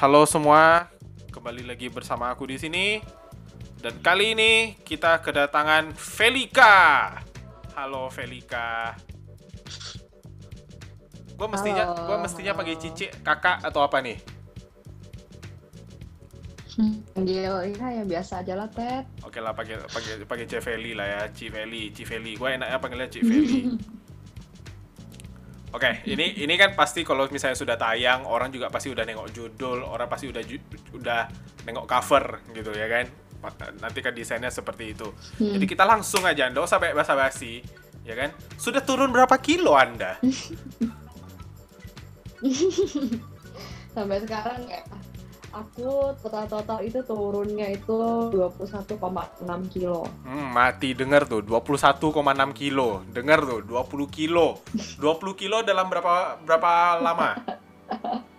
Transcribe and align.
Halo 0.00 0.24
semua, 0.28 0.88
kembali 1.32 1.64
lagi 1.64 1.88
bersama 1.88 2.28
aku 2.28 2.44
di 2.48 2.60
sini. 2.60 3.00
Dan 3.80 4.04
kali 4.04 4.36
ini 4.36 4.76
kita 4.84 5.20
kedatangan 5.24 5.96
Felika. 5.96 7.20
Halo 7.76 8.12
Felika. 8.12 8.96
Gue 11.36 11.48
mestinya, 11.48 11.96
gua 12.04 12.20
mestinya 12.20 12.52
panggil 12.52 12.76
Cici, 12.76 13.08
kakak 13.24 13.64
atau 13.64 13.80
apa 13.80 14.00
nih? 14.04 14.39
Panggil 17.12 17.44
ya 17.44 17.60
yang 17.92 18.08
biasa 18.08 18.40
aja 18.40 18.56
lah, 18.56 18.68
Ted. 18.72 19.04
Oke 19.26 19.42
lah, 19.42 19.52
panggil 19.52 19.84
panggil 20.24 20.46
Ci 20.48 20.58
Feli 20.64 20.96
lah 20.96 21.06
ya, 21.06 21.20
Ci 21.28 21.52
Feli, 21.52 21.92
Ci 21.92 22.08
Feli. 22.08 22.40
Gue 22.40 22.56
enaknya 22.56 22.78
panggilnya 22.80 23.08
Ci 23.12 23.20
Feli. 23.20 23.60
Oke, 25.70 26.02
ini 26.02 26.34
ini 26.42 26.58
kan 26.58 26.74
pasti 26.74 27.06
kalau 27.06 27.30
misalnya 27.30 27.54
sudah 27.54 27.78
tayang, 27.78 28.26
orang 28.26 28.50
juga 28.50 28.66
pasti 28.74 28.90
udah 28.90 29.06
nengok 29.06 29.30
judul, 29.30 29.86
orang 29.86 30.10
pasti 30.10 30.26
udah 30.26 30.42
ju- 30.42 30.66
udah 30.98 31.30
nengok 31.62 31.86
cover 31.86 32.42
gitu 32.50 32.74
ya 32.74 32.90
kan. 32.90 33.06
Nanti 33.78 34.02
kan 34.02 34.10
desainnya 34.10 34.50
seperti 34.50 34.98
itu. 34.98 35.14
Hmm. 35.38 35.54
Jadi 35.54 35.70
kita 35.70 35.86
langsung 35.86 36.26
aja, 36.26 36.50
nggak 36.50 36.66
usah 36.66 36.82
banyak 36.82 36.98
basa-basi, 36.98 37.62
ya 38.02 38.18
kan? 38.18 38.34
Sudah 38.58 38.82
turun 38.82 39.14
berapa 39.14 39.38
kilo 39.38 39.78
Anda? 39.78 40.18
Sampai 43.94 44.18
sekarang 44.26 44.66
ya, 44.66 44.82
aku 45.50 46.14
total-total 46.22 46.78
itu 46.86 47.02
turunnya 47.02 47.66
itu 47.74 47.98
21,6 48.30 49.74
kilo. 49.74 50.06
Hmm, 50.22 50.54
mati 50.54 50.94
denger 50.94 51.26
tuh, 51.26 51.42
21,6 51.42 52.54
kilo. 52.54 53.02
Denger 53.10 53.40
tuh, 53.42 53.60
20 53.66 54.06
kilo. 54.10 54.62
20 54.98 55.34
kilo 55.40 55.62
dalam 55.66 55.90
berapa 55.90 56.38
berapa 56.46 56.70
lama? 57.02 57.30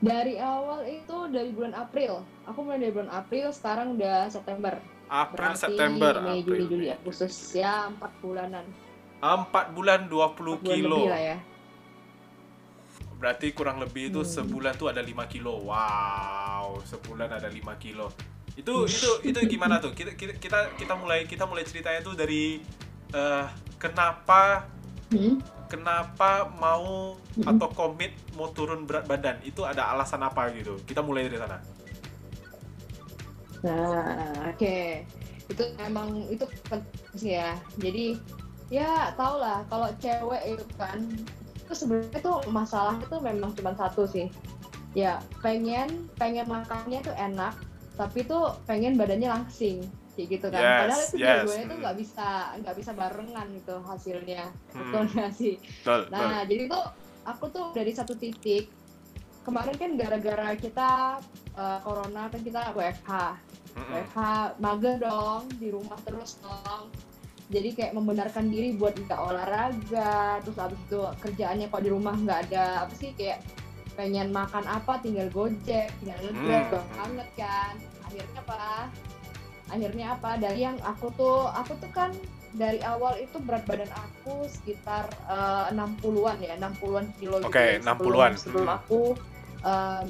Dari 0.00 0.40
awal 0.40 0.88
itu 0.88 1.28
dari 1.28 1.52
bulan 1.52 1.76
April. 1.76 2.24
Aku 2.48 2.64
mulai 2.64 2.80
dari 2.80 2.88
bulan 2.88 3.12
April, 3.12 3.52
sekarang 3.52 4.00
udah 4.00 4.32
September. 4.32 4.80
April, 5.12 5.52
Berarti 5.52 5.60
September, 5.60 6.12
Mei, 6.24 6.40
April, 6.40 6.64
Juli, 6.72 6.86
Agustus. 6.88 7.52
Juni. 7.52 7.60
Ya, 7.60 7.84
4 7.92 8.24
bulanan. 8.24 8.64
4 9.20 9.76
bulan 9.76 10.08
20 10.08 10.16
4 10.32 10.40
bulan 10.40 10.56
kilo. 10.64 10.96
lebih 11.04 11.12
lah 11.12 11.20
ya. 11.20 11.38
Berarti 13.20 13.46
kurang 13.58 13.78
lebih 13.84 14.02
itu 14.10 14.20
Hmm. 14.20 14.30
sebulan 14.34 14.74
tuh 14.80 14.88
ada 14.92 15.02
5 15.04 15.24
kilo. 15.32 15.52
Wow, 15.68 16.80
sebulan 16.90 17.30
ada 17.38 17.48
5 17.52 17.76
kilo. 17.76 18.06
Itu 18.60 18.88
itu 18.96 19.08
itu 19.28 19.38
gimana 19.52 19.76
tuh? 19.84 19.92
Kita 19.98 20.12
kita 20.20 20.32
kita, 20.44 20.58
kita 20.80 20.94
mulai 21.02 21.28
kita 21.30 21.44
mulai 21.50 21.64
ceritanya 21.68 22.00
tuh 22.06 22.14
dari 22.16 22.64
eh, 23.12 23.44
kenapa 23.82 24.40
Hmm? 25.10 25.42
kenapa 25.70 26.50
mau 26.62 26.86
Mm-mm. 27.38 27.46
atau 27.50 27.68
komit 27.78 28.12
mau 28.36 28.48
turun 28.56 28.80
berat 28.88 29.04
badan? 29.10 29.36
Itu 29.50 29.60
ada 29.70 29.82
alasan 29.92 30.22
apa 30.28 30.50
gitu? 30.56 30.82
Kita 30.88 31.00
mulai 31.06 31.26
dari 31.26 31.38
sana. 31.42 31.58
Nah, 33.64 34.48
oke. 34.50 34.76
Itu 35.50 35.62
emang 35.76 36.08
itu 36.32 36.44
penting 36.70 37.12
sih 37.18 37.32
ya. 37.36 37.58
Jadi 37.76 38.24
ya 38.70 39.12
tau 39.18 39.34
lah 39.42 39.66
kalau 39.66 39.90
cewek 39.98 40.42
itu 40.56 40.64
kan 40.78 41.00
itu 41.70 41.86
sebenarnya 41.86 42.18
tuh 42.18 42.42
masalah 42.50 42.98
itu 42.98 43.16
memang 43.22 43.54
cuma 43.54 43.70
satu 43.78 44.02
sih. 44.10 44.26
Ya 44.90 45.22
pengen 45.38 46.10
pengen 46.18 46.50
makannya 46.50 46.98
tuh 46.98 47.14
enak, 47.14 47.54
tapi 47.94 48.26
tuh 48.26 48.58
pengen 48.66 48.98
badannya 48.98 49.30
langsing 49.30 49.86
kayak 50.18 50.26
gitu 50.34 50.46
kan. 50.50 50.58
Yes, 50.58 50.74
Padahal 50.82 51.00
itu 51.06 51.14
yes. 51.14 51.22
dua-duanya 51.22 51.46
tuh 51.62 51.70
Hmm. 51.70 51.82
nggak 51.86 51.96
bisa 52.02 52.28
nggak 52.58 52.74
bisa 52.74 52.90
barengan 52.98 53.46
gitu 53.54 53.74
hasilnya. 53.86 54.44
Hmm. 54.74 54.78
Betul 54.82 55.02
nggak 55.14 55.32
sih? 55.38 55.54
Betul, 55.62 55.98
betul. 56.10 56.18
Nah, 56.18 56.42
jadi 56.42 56.62
tuh 56.66 56.84
aku 57.22 57.44
tuh 57.54 57.66
dari 57.70 57.92
satu 57.94 58.12
titik 58.18 58.66
kemarin 59.46 59.78
kan 59.78 59.90
gara-gara 59.94 60.58
kita 60.58 60.90
eh, 61.54 61.78
corona 61.86 62.26
kan 62.26 62.40
kita 62.42 62.74
WFH. 62.74 63.12
Mm-mm. 63.70 63.86
WFH 63.94 64.18
mager 64.58 64.98
dong 64.98 65.46
di 65.62 65.70
rumah 65.70 65.94
terus 66.02 66.42
dong 66.42 66.90
jadi 67.50 67.68
kayak 67.74 67.92
membenarkan 67.98 68.46
diri 68.46 68.78
buat 68.78 68.94
nggak 68.96 69.20
olahraga 69.20 70.38
terus 70.40 70.56
abis 70.56 70.78
itu 70.80 71.00
kerjaannya 71.20 71.66
kok 71.66 71.82
di 71.82 71.90
rumah 71.90 72.14
nggak 72.14 72.40
ada 72.48 72.86
apa 72.86 72.94
sih 72.94 73.10
kayak 73.18 73.42
pengen 73.98 74.30
makan 74.30 74.62
apa 74.64 75.02
tinggal 75.02 75.26
gojek 75.28 75.90
tinggal 75.98 76.18
ngegrab 76.22 76.70
Hmm. 76.70 76.94
banget 76.96 77.28
kan 77.36 77.74
akhirnya 78.06 78.40
apa 78.40 78.60
akhirnya 79.70 80.06
apa 80.14 80.30
dari 80.38 80.60
yang 80.62 80.78
aku 80.80 81.06
tuh 81.14 81.50
aku 81.50 81.74
tuh 81.78 81.90
kan 81.90 82.10
dari 82.50 82.82
awal 82.82 83.14
itu 83.14 83.38
berat 83.42 83.62
badan 83.62 83.90
aku 83.94 84.46
sekitar 84.46 85.06
eh, 85.26 85.74
60-an 85.74 86.38
ya 86.38 86.54
60-an 86.56 87.06
kilo 87.18 87.38
gitu 87.38 87.46
Oke, 87.46 87.78
ya, 87.78 87.82
60-an. 87.82 87.98
sebelum, 87.98 88.32
sebelum 88.38 88.66
Hmm. 88.66 88.78
aku 88.78 89.00
eh, 89.62 90.02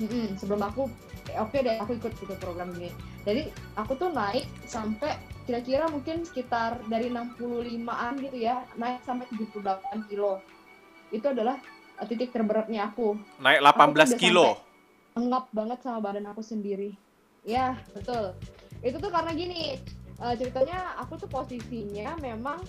mm-mm, 0.00 0.26
sebelum 0.36 0.62
aku 0.64 0.82
eh, 1.28 1.36
oke 1.36 1.56
deh 1.56 1.76
aku 1.80 1.92
ikut 1.96 2.12
ikut 2.16 2.38
program 2.40 2.72
ini 2.76 2.92
jadi 3.22 3.48
aku 3.78 3.94
tuh 3.98 4.10
naik 4.10 4.46
sampai 4.66 5.14
kira-kira 5.42 5.90
mungkin 5.90 6.22
sekitar 6.22 6.78
dari 6.86 7.10
65-an 7.10 8.14
gitu 8.22 8.36
ya 8.38 8.62
naik 8.78 9.02
sampai 9.02 9.26
78 9.34 10.06
kilo 10.10 10.38
itu 11.12 11.26
adalah 11.28 11.58
eh, 12.00 12.06
titik 12.08 12.32
terberatnya 12.32 12.90
aku 12.90 13.18
Naik 13.42 13.60
Aku 13.62 13.92
18 13.92 14.16
tuh 14.16 14.16
udah 14.16 14.18
kilo. 14.18 14.46
engap 15.12 15.44
banget 15.52 15.78
sama 15.84 16.00
badan 16.00 16.24
aku 16.24 16.40
sendiri. 16.40 16.96
Ya, 17.44 17.76
betul. 17.92 18.32
Itu 18.80 18.96
tuh 18.96 19.12
karena 19.12 19.36
gini, 19.36 19.76
eh, 20.16 20.34
ceritanya 20.40 20.96
aku 20.96 21.20
tuh 21.20 21.28
posisinya 21.28 22.16
memang 22.16 22.64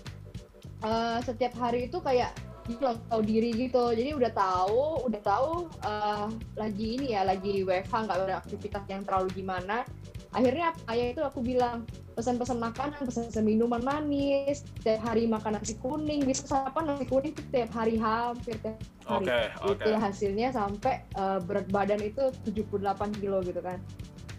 eh, 0.84 1.20
setiap 1.24 1.56
hari 1.56 1.88
itu 1.88 2.04
kayak 2.04 2.36
gitu, 2.68 2.84
tahu 2.84 3.22
diri 3.24 3.56
gitu. 3.56 3.96
Jadi 3.96 4.12
udah 4.12 4.32
tahu, 4.36 5.08
udah 5.08 5.22
tahu 5.24 5.72
eh, 5.88 6.28
lagi 6.60 6.88
ini 7.00 7.16
ya, 7.16 7.24
lagi 7.24 7.64
WFH 7.64 7.94
nggak 7.96 8.18
ada 8.28 8.44
aktivitas 8.44 8.84
yang 8.92 9.08
terlalu 9.08 9.32
gimana. 9.40 9.88
Akhirnya 10.34 10.74
ayah 10.90 11.08
itu 11.14 11.22
aku 11.22 11.46
bilang 11.46 11.86
pesan-pesan 12.18 12.58
makanan, 12.58 13.06
pesan-pesan 13.06 13.46
minuman 13.46 13.86
manis, 13.86 14.66
setiap 14.82 15.06
hari 15.06 15.30
makan 15.30 15.62
nasi 15.62 15.78
kuning, 15.78 16.26
bisa 16.26 16.50
sarapan 16.50 16.90
nasi 16.90 17.06
kuning 17.06 17.38
tuh 17.38 17.46
tiap 17.54 17.70
hari 17.78 18.02
hampir 18.02 18.58
tiap 18.58 18.82
hari. 19.06 19.30
Oke, 19.30 19.40
oke. 19.62 19.72
itu 19.78 19.90
hasilnya 19.94 20.50
sampai 20.50 21.06
eh, 21.06 21.40
berat 21.46 21.70
badan 21.70 22.02
itu 22.02 22.34
78 22.50 23.22
kilo 23.22 23.46
gitu 23.46 23.62
kan. 23.62 23.78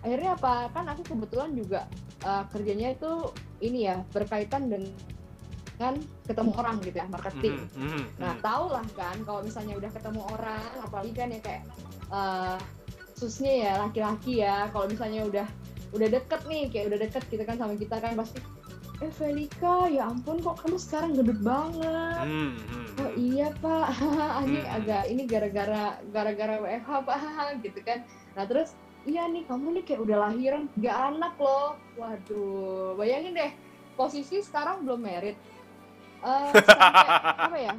Akhirnya 0.03 0.35
apa? 0.35 0.69
Kan 0.75 0.91
aku 0.91 1.03
kebetulan 1.15 1.55
juga 1.55 1.87
eh, 2.27 2.45
kerjanya 2.51 2.99
itu 2.99 3.31
ini 3.63 3.87
ya 3.87 4.03
berkaitan 4.11 4.67
dengan 4.67 5.95
ketemu 6.27 6.51
orang 6.59 6.77
gitu 6.83 6.97
ya 6.99 7.07
marketing. 7.07 7.55
Mhm, 7.75 7.87
mhm, 7.87 8.03
nah 8.19 8.35
mhm. 8.35 8.43
tau 8.43 8.67
lah 8.71 8.87
kan 8.99 9.17
kalau 9.23 9.47
misalnya 9.47 9.75
udah 9.79 9.91
ketemu 9.95 10.21
orang 10.35 10.65
apalagi 10.83 11.13
kan 11.15 11.29
ya 11.31 11.41
kayak 11.43 11.63
eh 12.15 12.59
khususnya 13.15 13.53
ya 13.55 13.73
laki-laki 13.79 14.43
ya 14.43 14.67
kalau 14.75 14.91
misalnya 14.91 15.23
udah 15.23 15.47
udah 15.95 16.09
deket 16.11 16.41
nih 16.45 16.63
kayak 16.69 16.87
udah 16.91 17.01
deket 17.07 17.23
gitu 17.31 17.43
kan 17.47 17.57
sama 17.57 17.75
kita 17.79 17.97
kan 18.03 18.13
pasti 18.19 18.39
eh 19.03 19.11
Felika 19.11 19.91
ya 19.91 20.07
ampun 20.07 20.39
kok 20.39 20.63
kamu 20.63 20.79
sekarang 20.79 21.15
gendut 21.15 21.41
banget 21.43 22.25
Hmm, 22.25 22.55
hmm, 22.55 22.87
Oh 22.95 23.11
hmm. 23.11 23.19
iya 23.19 23.51
pak, 23.59 23.91
ini 24.47 24.61
Hmm. 24.63 24.77
agak 24.79 25.03
ini 25.11 25.23
gara-gara 25.27 25.99
gara-gara 26.15 26.63
WFH 26.63 26.91
pak, 27.03 27.19
gitu 27.67 27.81
kan. 27.83 28.07
Nah 28.39 28.47
terus 28.47 28.71
iya 29.03 29.27
nih 29.27 29.43
kamu 29.51 29.79
nih 29.79 29.85
kayak 29.85 30.01
udah 30.07 30.17
lahiran 30.31 30.71
tiga 30.79 31.11
anak 31.11 31.35
loh. 31.43 31.75
Waduh, 31.99 32.95
bayangin 32.95 33.35
deh 33.35 33.51
posisi 33.99 34.39
sekarang 34.41 34.87
belum 34.87 35.03
merit. 35.03 35.35
Sampai 36.23 36.79
apa 37.51 37.59
ya? 37.59 37.75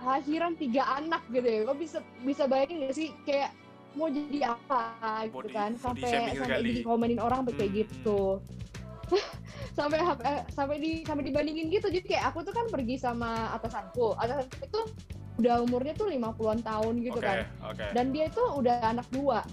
Lahiran 0.00 0.56
tiga 0.56 0.82
anak 0.96 1.22
gitu 1.28 1.44
ya. 1.44 1.60
Kok 1.68 1.76
bisa 1.76 1.98
bisa 2.24 2.48
bayangin 2.48 2.88
gak 2.88 2.96
sih 2.96 3.12
kayak 3.28 3.52
mau 3.98 4.08
jadi 4.08 4.54
apa 4.54 4.80
gitu 5.26 5.34
Body- 5.34 5.52
kan 5.52 5.70
sampai 5.74 6.10
sampai 6.32 6.62
dikomenin 6.62 7.18
orang 7.18 7.42
sampai 7.42 7.54
kayak 7.56 7.70
Hmm, 7.70 7.78
gitu. 7.82 8.20
Sampai 9.78 9.98
eh, 10.02 10.42
sampai 10.52 10.76
di 10.76 10.90
sampai 11.00 11.24
dibandingin 11.24 11.70
gitu. 11.70 11.86
Jadi 11.88 12.04
kayak 12.04 12.34
aku 12.34 12.42
tuh 12.42 12.52
kan 12.52 12.66
pergi 12.68 12.98
sama 12.98 13.54
atasanku. 13.54 14.12
Atasanku 14.14 14.58
itu 14.60 14.80
udah 15.38 15.62
umurnya 15.62 15.94
tuh 15.94 16.10
50-an 16.10 16.60
tahun 16.60 16.94
gitu 17.00 17.16
Oke, 17.16 17.24
kan. 17.24 17.46
oke. 17.62 17.86
dan 17.94 18.10
dia 18.10 18.26
itu 18.26 18.42
udah 18.58 18.82
anak 18.84 19.06
dua. 19.08 19.46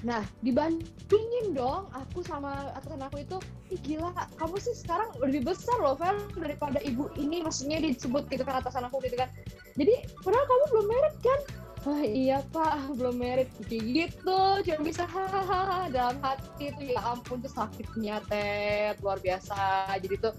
Nah 0.00 0.24
dibandingin 0.40 1.52
dong 1.52 1.92
aku 1.92 2.24
sama 2.24 2.72
atasan 2.72 3.04
aku 3.04 3.20
itu 3.20 3.36
Ih, 3.68 3.80
gila 3.80 4.12
kamu 4.36 4.56
sih 4.60 4.76
sekarang 4.76 5.08
lebih 5.20 5.48
besar 5.48 5.76
loh 5.80 5.96
Vel 5.96 6.16
daripada 6.36 6.80
ibu 6.80 7.12
ini. 7.14 7.44
Maksudnya 7.44 7.78
disebut 7.78 8.26
gitu 8.28 8.42
kan 8.42 8.58
atasan 8.58 8.88
aku 8.88 8.98
gitu 9.04 9.16
kan. 9.16 9.28
Jadi 9.76 9.94
padahal 10.18 10.44
kamu 10.44 10.64
belum 10.72 10.86
merit 10.88 11.16
kan 11.20 11.40
Wah 11.84 12.00
iya 12.00 12.40
pak, 12.48 12.96
belum 12.96 13.20
merit. 13.20 13.52
Kayak 13.68 13.84
gitu, 13.92 14.40
cuma 14.64 14.80
bisa 14.88 15.04
hahaha 15.04 15.92
dalam 15.92 16.16
hati 16.24 16.72
itu 16.72 16.96
ya 16.96 17.00
ampun 17.12 17.44
tuh 17.44 17.52
sakitnya 17.52 18.24
tet 18.24 18.96
luar 19.04 19.20
biasa. 19.20 19.92
Jadi 20.00 20.16
tuh 20.16 20.32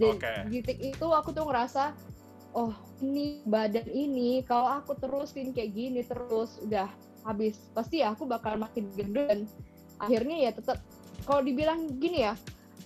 di 0.00 0.10
titik 0.58 0.78
itu 0.80 1.06
aku 1.12 1.30
tuh 1.30 1.44
ngerasa 1.46 1.92
oh 2.56 2.72
ini 3.04 3.44
badan 3.46 3.86
ini 3.86 4.42
kalau 4.48 4.80
aku 4.80 4.96
terusin 4.98 5.54
kayak 5.54 5.76
gini 5.76 6.00
terus 6.02 6.58
udah 6.64 6.88
habis 7.22 7.60
pasti 7.76 8.00
ya 8.00 8.16
aku 8.16 8.24
bakal 8.24 8.56
makin 8.56 8.88
gendut 8.96 9.28
dan 9.28 9.40
akhirnya 10.00 10.48
ya 10.48 10.50
tetap 10.56 10.80
kalau 11.28 11.44
dibilang 11.44 12.00
gini 12.00 12.24
ya 12.24 12.34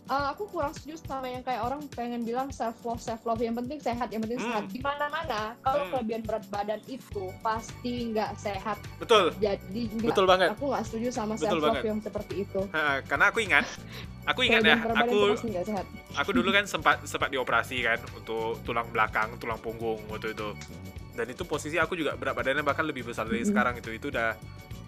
uh, 0.07 0.27
aku 0.29 0.45
kurang 0.49 0.71
setuju 0.71 1.01
sama 1.01 1.27
yang 1.27 1.41
kayak 1.41 1.61
orang 1.61 1.81
pengen 1.91 2.23
bilang 2.23 2.49
self 2.51 2.77
love 2.83 2.99
self 2.99 3.23
love. 3.23 3.39
Yang 3.39 3.57
penting 3.59 3.79
sehat 3.81 4.09
yang 4.09 4.21
penting 4.21 4.39
Hmm. 4.39 4.49
sehat 4.51 4.65
di 4.69 4.81
mana 4.81 5.07
mana 5.09 5.41
kalau 5.59 5.83
Hmm. 5.83 5.91
kelebihan 5.95 6.23
berat 6.23 6.45
badan 6.49 6.81
itu 6.87 7.25
pasti 7.41 7.93
nggak 8.11 8.31
sehat. 8.37 8.77
Betul. 8.97 9.33
Jadi 9.37 9.83
nggak 9.91 10.09
betul 10.11 10.27
banget. 10.27 10.49
aku 10.51 10.65
nggak 10.67 10.85
setuju 10.85 11.09
sama 11.11 11.33
Betul 11.35 11.45
self 11.47 11.55
love 11.55 11.67
banget. 11.71 11.83
yang 11.85 11.99
seperti 12.01 12.35
itu. 12.39 12.61
Ha, 12.71 12.83
karena 13.03 13.25
aku 13.27 13.39
ingat 13.41 13.65
aku 14.25 14.41
ingat 14.43 14.63
ya 14.63 14.77
aku 14.83 15.19
sehat. 15.63 15.87
aku 16.15 16.31
dulu 16.33 16.49
kan 16.57 16.65
sempat 16.65 16.97
sempat 17.05 17.29
dioperasi 17.29 17.77
kan 17.81 17.99
untuk 18.15 18.61
tulang 18.63 18.89
belakang 18.89 19.37
tulang 19.37 19.59
punggung 19.59 20.01
waktu 20.07 20.33
itu. 20.33 20.53
Dan 21.15 21.31
itu 21.31 21.43
posisi 21.43 21.79
aku 21.79 21.95
juga 21.95 22.13
berat 22.13 22.35
badannya 22.35 22.61
bahkan 22.61 22.83
lebih 22.83 23.07
besar 23.07 23.25
dari 23.25 23.41
Mhm. 23.41 23.49
sekarang 23.49 23.75
itu. 23.79 23.89
Itu 23.89 24.11
udah 24.11 24.35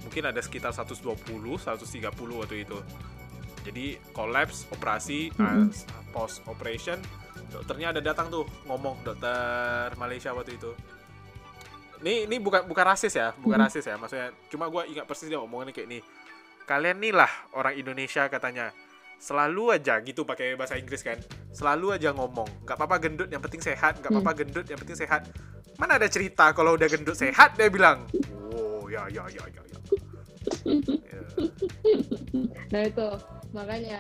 mungkin 0.02 0.22
ada 0.24 0.38
sekitar 0.38 0.70
120 0.70 1.54
130 1.56 2.10
waktu 2.36 2.62
itu 2.62 2.78
jadi 3.66 3.98
kolaps 4.14 4.70
operasi 4.70 5.34
Mhm. 5.34 5.74
post 6.14 6.46
operation 6.46 7.02
dokternya 7.50 7.90
ada 7.90 8.00
datang 8.00 8.30
tuh 8.30 8.46
ngomong 8.64 9.02
dokter 9.02 9.90
Malaysia 9.98 10.30
waktu 10.30 10.54
itu. 10.54 10.70
Ini 12.04 12.28
ini 12.28 12.36
bukan 12.36 12.68
bukan 12.68 12.84
rasis 12.84 13.16
ya 13.16 13.32
bukan 13.34 13.56
Mhm. 13.58 13.64
rasis 13.66 13.84
ya. 13.86 13.96
Maksudnya 13.96 14.28
cuma 14.48 14.68
gua 14.68 14.84
ingat 14.84 15.08
persis 15.08 15.26
dia 15.26 15.40
ngomongnya 15.40 15.72
kayak 15.72 15.88
nih 15.88 16.02
kalian 16.66 16.98
nih 17.00 17.12
lah 17.14 17.30
orang 17.52 17.74
Indonesia 17.74 18.28
katanya. 18.28 18.70
Selalu 19.16 19.72
aja 19.80 19.96
gitu 20.04 20.28
pakai 20.28 20.60
bahasa 20.60 20.76
Inggris 20.76 21.00
kan. 21.00 21.16
Selalu 21.50 21.96
aja 21.96 22.12
ngomong. 22.12 22.68
Nggak 22.68 22.76
apa-apa 22.76 22.96
gendut 23.00 23.28
yang 23.32 23.40
penting 23.40 23.64
sehat. 23.64 23.96
Nggak 24.04 24.12
apa-apa 24.12 24.32
gendut 24.36 24.66
yang 24.68 24.76
penting 24.76 24.98
sehat. 24.98 25.24
Mana 25.80 25.96
ada 25.96 26.08
cerita 26.08 26.52
kalau 26.52 26.76
udah 26.76 26.84
gendut 26.84 27.16
sehat 27.16 27.56
dia 27.56 27.72
bilang. 27.72 28.04
Oh 28.52 28.84
ya 28.92 29.08
ya 29.08 29.24
ya 29.32 29.44
ya 29.48 29.62
ya 29.64 29.80
Ya. 30.66 31.22
nah 32.74 32.82
itu 32.82 33.08
makanya 33.52 33.98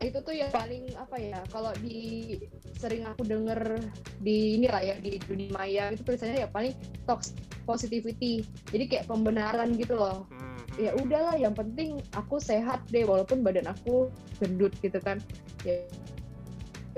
itu 0.00 0.16
tuh 0.24 0.32
yang 0.32 0.48
paling 0.48 0.88
apa 0.96 1.16
ya 1.20 1.38
kalau 1.52 1.70
di 1.84 2.34
sering 2.80 3.04
aku 3.04 3.20
denger 3.28 3.76
di 4.24 4.56
ini 4.56 4.66
lah 4.72 4.80
ya 4.80 4.96
di 4.96 5.20
dunia 5.20 5.52
maya 5.52 5.84
itu 5.92 6.00
tulisannya 6.00 6.44
ya 6.44 6.48
paling 6.48 6.72
toxic 7.04 7.36
positivity. 7.68 8.42
Jadi 8.72 8.84
kayak 8.88 9.06
pembenaran 9.06 9.76
gitu 9.76 10.00
loh. 10.00 10.24
Hmm, 10.32 10.64
ya 10.80 10.96
udahlah 10.96 11.36
yang 11.36 11.52
penting 11.52 12.00
aku 12.16 12.40
sehat 12.40 12.80
deh 12.88 13.04
walaupun 13.04 13.44
badan 13.44 13.68
aku 13.68 14.08
gendut 14.40 14.72
gitu 14.80 14.96
kan. 15.04 15.20
Ya 15.62 15.84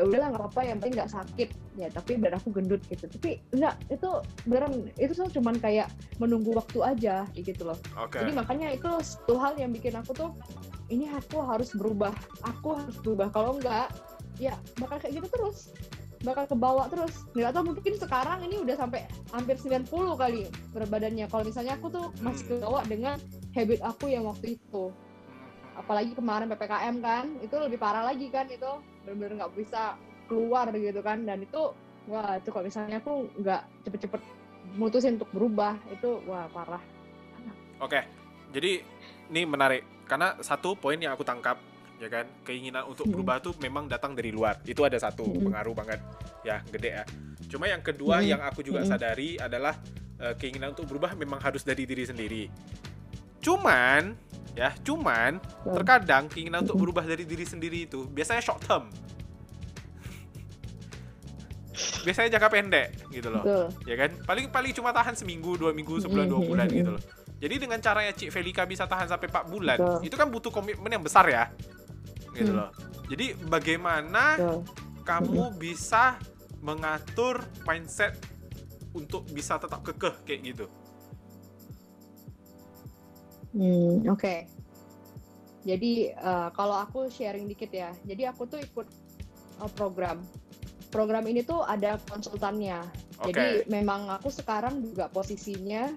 ya 0.00 0.08
udahlah 0.08 0.32
nggak 0.32 0.42
apa-apa 0.48 0.60
yang 0.64 0.78
penting 0.80 0.94
nggak 1.02 1.12
sakit. 1.12 1.48
Ya 1.76 1.90
tapi 1.90 2.16
badan 2.16 2.38
aku 2.38 2.54
gendut 2.54 2.80
gitu. 2.86 3.04
Tapi 3.10 3.42
enggak 3.50 3.74
itu 3.90 4.08
beneran 4.46 4.72
itu 4.96 5.12
tuh 5.12 5.28
cuman 5.34 5.58
kayak 5.58 5.90
menunggu 6.22 6.54
waktu 6.54 6.78
aja 6.80 7.26
gitu 7.34 7.66
loh. 7.66 7.76
Oke. 7.98 8.22
Jadi 8.22 8.30
makanya 8.32 8.70
itu 8.72 8.88
satu 9.02 9.36
hal 9.42 9.58
yang 9.58 9.74
bikin 9.74 9.98
aku 9.98 10.14
tuh 10.14 10.30
ini 10.92 11.08
aku 11.08 11.40
harus 11.40 11.72
berubah 11.72 12.12
aku 12.44 12.76
harus 12.76 12.96
berubah. 13.00 13.32
Kalau 13.32 13.56
enggak 13.56 13.88
ya 14.36 14.52
bakal 14.76 15.00
kayak 15.00 15.24
gitu 15.24 15.28
terus. 15.32 15.72
Bakal 16.22 16.46
kebawa 16.46 16.86
terus. 16.92 17.24
Nggak 17.32 17.50
tahu 17.56 17.64
mungkin 17.72 17.94
sekarang 17.98 18.38
ini 18.46 18.60
udah 18.62 18.76
sampai 18.76 19.08
hampir 19.32 19.56
90 19.58 19.88
kali 20.14 20.46
berat 20.70 20.90
badannya 20.92 21.26
kalau 21.32 21.42
misalnya 21.48 21.74
aku 21.80 21.88
tuh 21.90 22.06
masih 22.20 22.44
Hmm. 22.46 22.60
kebawa 22.60 22.80
dengan 22.86 23.16
habit 23.56 23.80
aku 23.80 24.04
yang 24.12 24.28
waktu 24.28 24.60
itu. 24.60 24.84
Apalagi 25.72 26.12
kemarin 26.12 26.52
ppkm 26.52 26.96
kan 27.00 27.24
itu 27.40 27.56
lebih 27.56 27.80
parah 27.80 28.04
lagi 28.04 28.28
kan 28.28 28.46
itu 28.52 28.68
benar-benar 29.02 29.48
nggak 29.48 29.52
bisa 29.56 29.96
keluar 30.28 30.68
gitu 30.76 31.00
kan. 31.00 31.24
Dan 31.24 31.42
itu 31.42 31.72
wah 32.06 32.36
itu 32.36 32.48
kalau 32.52 32.68
misalnya 32.68 33.00
aku 33.00 33.26
nggak 33.40 33.62
cepet-cepet 33.88 34.22
mutusin 34.78 35.18
untuk 35.18 35.30
berubah 35.34 35.74
itu 35.90 36.22
wah 36.28 36.46
parah. 36.54 36.82
Oke, 37.82 37.98
jadi 38.54 38.78
ini 39.26 39.42
menarik 39.42 39.82
karena 40.12 40.36
satu 40.44 40.76
poin 40.76 41.00
yang 41.00 41.16
aku 41.16 41.24
tangkap 41.24 41.56
ya 41.96 42.12
kan 42.12 42.28
keinginan 42.44 42.84
untuk 42.84 43.08
Mm. 43.08 43.12
berubah 43.16 43.40
tuh 43.40 43.56
memang 43.56 43.88
datang 43.88 44.12
dari 44.12 44.28
luar 44.28 44.60
itu 44.68 44.84
ada 44.84 45.00
satu 45.00 45.24
Mm. 45.24 45.48
pengaruh 45.48 45.72
banget 45.72 46.00
ya 46.44 46.60
gede 46.68 47.00
ya. 47.00 47.04
Cuma 47.48 47.64
yang 47.64 47.80
kedua 47.80 48.20
Mm. 48.20 48.28
yang 48.28 48.40
aku 48.44 48.60
juga 48.60 48.84
sadari 48.84 49.40
adalah 49.40 49.72
eh, 50.22 50.36
keinginan 50.38 50.70
untuk 50.76 50.86
berubah 50.86 51.16
memang 51.16 51.40
harus 51.42 51.64
dari 51.64 51.82
diri 51.82 52.04
sendiri. 52.04 52.46
Cuman 53.40 54.14
ya 54.52 54.70
cuman 54.84 55.40
terkadang 55.64 56.28
keinginan 56.28 56.62
untuk 56.62 56.76
berubah 56.76 57.02
dari 57.02 57.24
diri 57.24 57.42
sendiri 57.42 57.88
itu 57.88 58.04
biasanya 58.06 58.38
short 58.38 58.60
term. 58.62 58.86
biasanya 62.04 62.36
jangka 62.36 62.50
pendek 62.52 62.88
gitu 63.08 63.32
loh 63.32 63.42
betul 63.42 63.66
ya 63.88 63.96
kan 63.96 64.10
paling 64.28 64.46
paling 64.52 64.72
cuma 64.76 64.92
tahan 64.92 65.16
seminggu 65.16 65.56
dua 65.56 65.72
minggu 65.72 66.04
sebulan 66.04 66.26
dua 66.28 66.40
bulan 66.44 66.66
gitu 66.68 66.90
loh 66.94 67.02
jadi 67.42 67.58
dengan 67.58 67.82
caranya 67.82 68.14
Cik 68.14 68.30
Felika 68.30 68.62
bisa 68.62 68.86
tahan 68.86 69.10
sampai 69.10 69.26
4 69.26 69.50
bulan 69.50 69.78
Betul. 69.82 69.98
itu 70.06 70.14
kan 70.14 70.28
butuh 70.30 70.52
komitmen 70.54 70.86
yang 70.88 71.02
besar 71.02 71.26
ya 71.26 71.50
gitu 72.32 72.54
Hmm. 72.54 72.62
loh 72.62 72.70
jadi 73.10 73.34
bagaimana 73.50 74.38
betul 74.38 74.58
kamu 75.02 75.58
bisa 75.58 76.14
mengatur 76.62 77.42
mindset 77.66 78.14
untuk 78.94 79.26
bisa 79.34 79.58
tetap 79.58 79.82
kekeh 79.82 80.14
kayak 80.22 80.40
gitu 80.54 80.66
Hmm, 83.52 84.08
oke. 84.08 84.48
Jadi 85.62 86.08
eh, 86.08 86.48
kalau 86.56 86.76
aku 86.80 87.12
sharing 87.12 87.46
dikit 87.46 87.68
ya. 87.68 87.92
Jadi 88.02 88.24
aku 88.24 88.48
tuh 88.48 88.58
ikut 88.58 88.88
eh, 89.60 89.70
program. 89.76 90.24
Program 90.88 91.24
ini 91.28 91.44
tuh 91.44 91.60
ada 91.60 92.00
konsultannya. 92.08 92.80
oke 93.20 93.28
Jadi 93.28 93.68
memang 93.68 94.08
aku 94.08 94.32
sekarang 94.32 94.80
juga 94.80 95.12
posisinya 95.12 95.92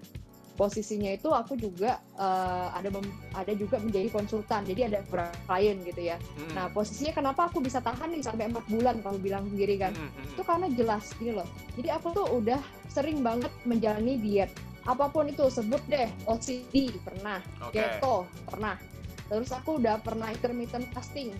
posisinya 0.55 1.11
itu 1.11 1.27
aku 1.29 1.59
juga 1.59 1.99
eh, 2.15 2.67
ada 2.71 2.87
mem- 2.89 3.15
ada 3.35 3.53
juga 3.53 3.77
menjadi 3.77 4.07
konsultan. 4.09 4.63
Jadi 4.63 4.81
ada 4.87 5.03
beberapa 5.05 5.35
klien 5.45 5.77
gitu 5.83 6.01
ya. 6.01 6.17
Hmm. 6.17 6.51
Nah, 6.55 6.65
posisinya 6.71 7.13
kenapa 7.13 7.51
aku 7.51 7.59
bisa 7.59 7.83
tahan 7.83 8.15
nih 8.15 8.23
sampai 8.23 8.49
empat 8.49 8.65
bulan 8.71 8.95
kamu 9.03 9.17
bilang 9.19 9.43
sendiri 9.51 9.75
kan? 9.77 9.91
Hmm, 9.93 10.09
hmm, 10.09 10.33
itu 10.33 10.41
karena 10.41 10.67
jelas 10.73 11.03
gini 11.19 11.31
loh. 11.35 11.47
Jadi 11.75 11.89
aku 11.91 12.07
tuh 12.15 12.25
udah 12.31 12.61
sering 12.87 13.19
banget 13.21 13.51
menjalani 13.67 14.15
diet. 14.17 14.51
Apa 14.87 15.11
pun 15.11 15.27
itu 15.27 15.43
sebut 15.51 15.83
deh 15.91 16.07
OCD 16.25 16.95
pernah. 17.03 17.43
Oke. 17.61 17.83
Keto 17.83 18.25
pernah. 18.47 18.79
Terus 19.27 19.51
aku 19.51 19.77
udah 19.83 19.99
pernah 19.99 20.31
intermittent 20.31 20.87
fasting. 20.95 21.35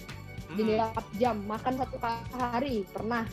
Hmm, 0.46 0.60
jadi 0.60 0.72
8 0.94 1.22
jam 1.22 1.36
makan 1.48 1.74
satu 1.80 1.98
kali 1.98 2.22
hari 2.36 2.76
pernah. 2.92 3.24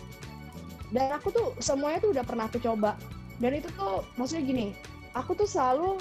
Dan 0.93 1.09
aku 1.17 1.33
tuh 1.33 1.47
semuanya 1.59 1.99
tuh 2.05 2.13
udah 2.13 2.25
pernah 2.25 2.45
aku 2.47 2.61
coba. 2.63 2.95
Dan 3.41 3.59
itu 3.59 3.67
tuh 3.75 4.07
maksudnya 4.15 4.45
gini 4.47 4.92
aku 5.13 5.37
tuh 5.37 5.49
selalu 5.49 6.01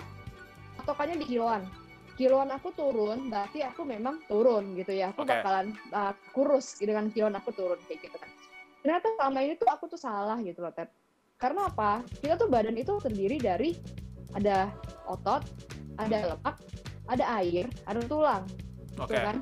patokannya 0.80 1.20
di 1.20 1.28
kiloan. 1.38 1.64
Kiloan 2.20 2.54
aku 2.54 2.70
turun 2.76 3.32
berarti 3.32 3.66
aku 3.66 3.88
memang 3.88 4.22
turun 4.28 4.78
gitu 4.78 4.94
ya. 4.94 5.10
Aku 5.16 5.24
Oke. 5.26 5.32
bakalan 5.32 5.74
uh, 5.96 6.14
kurus 6.36 6.78
dengan 6.78 7.10
kiloan 7.10 7.34
aku 7.36 7.56
turun 7.56 7.80
kayak 7.88 8.04
gitu 8.06 8.18
kan. 8.20 8.30
Ternyata 8.82 9.08
selama 9.18 9.40
ini 9.46 9.54
tuh 9.58 9.70
aku 9.70 9.86
tuh 9.90 10.00
salah 10.00 10.38
gitu 10.42 10.62
loh 10.62 10.74
Ted 10.74 10.90
karena 11.42 11.74
apa? 11.74 12.06
Kita 12.22 12.38
tuh 12.38 12.54
badan 12.54 12.78
itu 12.78 12.94
terdiri 13.02 13.42
dari 13.42 13.74
ada 14.38 14.70
otot 15.10 15.42
ada 15.98 16.38
lemak 16.38 16.56
ada 17.10 17.26
air 17.42 17.66
ada 17.90 18.00
tulang. 18.06 18.46
Oke. 19.02 19.18
gitu 19.18 19.26
kan? 19.26 19.38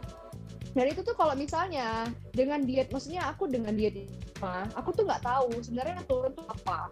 Dan 0.70 0.86
itu 0.86 1.02
tuh 1.04 1.18
kalau 1.18 1.36
misalnya 1.36 2.08
dengan 2.32 2.64
diet 2.64 2.88
maksudnya 2.94 3.28
aku 3.28 3.52
dengan 3.52 3.76
diet 3.76 4.08
mah, 4.40 4.72
aku 4.80 4.96
tuh 4.96 5.04
nggak 5.04 5.20
tahu 5.28 5.60
sebenarnya 5.60 6.00
turun 6.08 6.32
tuh 6.32 6.48
apa 6.48 6.88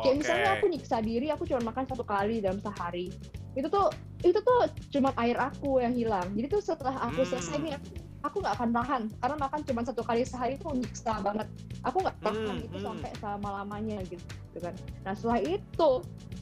kayak 0.00 0.14
oke. 0.14 0.20
misalnya 0.24 0.48
aku 0.56 0.64
nyiksa 0.72 0.96
diri 1.04 1.28
aku 1.28 1.44
cuma 1.44 1.60
makan 1.68 1.84
satu 1.84 2.04
kali 2.04 2.40
dalam 2.40 2.58
sehari. 2.58 3.12
Itu 3.52 3.68
tuh 3.68 3.92
itu 4.24 4.38
tuh 4.40 4.70
cuma 4.88 5.12
air 5.20 5.36
aku 5.36 5.82
yang 5.82 5.92
hilang. 5.92 6.24
Jadi 6.32 6.46
tuh 6.48 6.62
setelah 6.64 6.96
aku 7.04 7.20
Hmm. 7.22 7.30
selesai 7.36 7.56
nih 7.60 7.74
aku 7.76 7.88
aku 8.22 8.36
nggak 8.40 8.54
akan 8.56 8.70
tahan. 8.72 9.02
Karena 9.18 9.36
makan 9.36 9.60
cuma 9.66 9.80
satu 9.84 10.02
kali 10.06 10.22
sehari 10.24 10.54
itu 10.56 10.66
nyiksa 10.72 11.20
banget. 11.20 11.46
Aku 11.84 12.00
nggak 12.00 12.16
tahan 12.22 12.56
Hmm, 12.56 12.66
itu 12.66 12.76
hmm. 12.78 12.86
sampai 12.86 13.10
selama 13.18 13.48
lamanya 13.60 13.98
gitu, 14.08 14.22
gitu 14.54 14.58
kan. 14.62 14.74
Nah 15.04 15.12
setelah 15.12 15.40
itu 15.42 15.90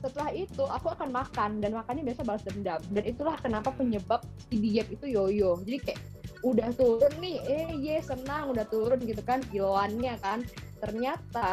setelah 0.00 0.30
itu 0.32 0.64
aku 0.64 0.86
akan 0.96 1.08
makan 1.12 1.50
dan 1.60 1.76
makannya 1.76 2.02
biasa 2.08 2.20
balas 2.24 2.44
dendam. 2.44 2.80
Dan 2.92 3.04
itulah 3.04 3.36
kenapa 3.40 3.68
penyebab 3.74 4.20
si 4.48 4.56
diet 4.60 4.88
itu 4.92 5.04
yoyo. 5.08 5.60
Jadi 5.64 5.78
kayak 5.82 6.00
udah 6.40 6.72
turun 6.72 7.12
nih 7.20 7.36
eh 7.44 7.68
ye 7.76 7.96
senang 8.00 8.48
udah 8.52 8.64
turun 8.68 8.96
gitu 9.04 9.20
kan 9.24 9.44
kiloannya 9.52 10.16
kan. 10.20 10.40
Ternyata 10.80 11.48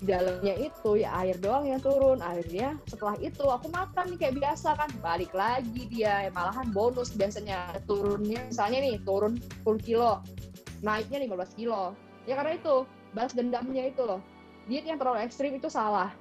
dalamnya 0.00 0.56
itu 0.56 0.90
ya 0.96 1.12
air 1.20 1.36
doang 1.36 1.68
yang 1.68 1.80
turun. 1.80 2.24
Akhirnya 2.24 2.80
setelah 2.88 3.16
itu 3.20 3.44
aku 3.44 3.68
makan 3.68 4.16
nih 4.16 4.18
kayak 4.18 4.34
biasa 4.40 4.68
kan. 4.76 4.90
Balik 5.04 5.32
lagi 5.36 5.82
dia 5.92 6.28
ya, 6.28 6.30
malahan 6.32 6.72
bonus 6.72 7.12
biasanya 7.12 7.76
turunnya. 7.84 8.48
Misalnya 8.48 8.78
nih 8.80 8.96
turun 9.04 9.36
10 9.64 9.76
kilo 9.84 10.24
naiknya 10.80 11.20
15 11.28 11.60
kilo. 11.60 11.92
Ya 12.24 12.36
karena 12.40 12.56
itu 12.56 12.74
balas 13.12 13.32
dendamnya 13.36 13.84
itu 13.88 14.02
loh. 14.04 14.20
Diet 14.68 14.88
yang 14.88 14.96
terlalu 14.96 15.24
ekstrim 15.24 15.52
itu 15.56 15.68
salah. 15.68 16.12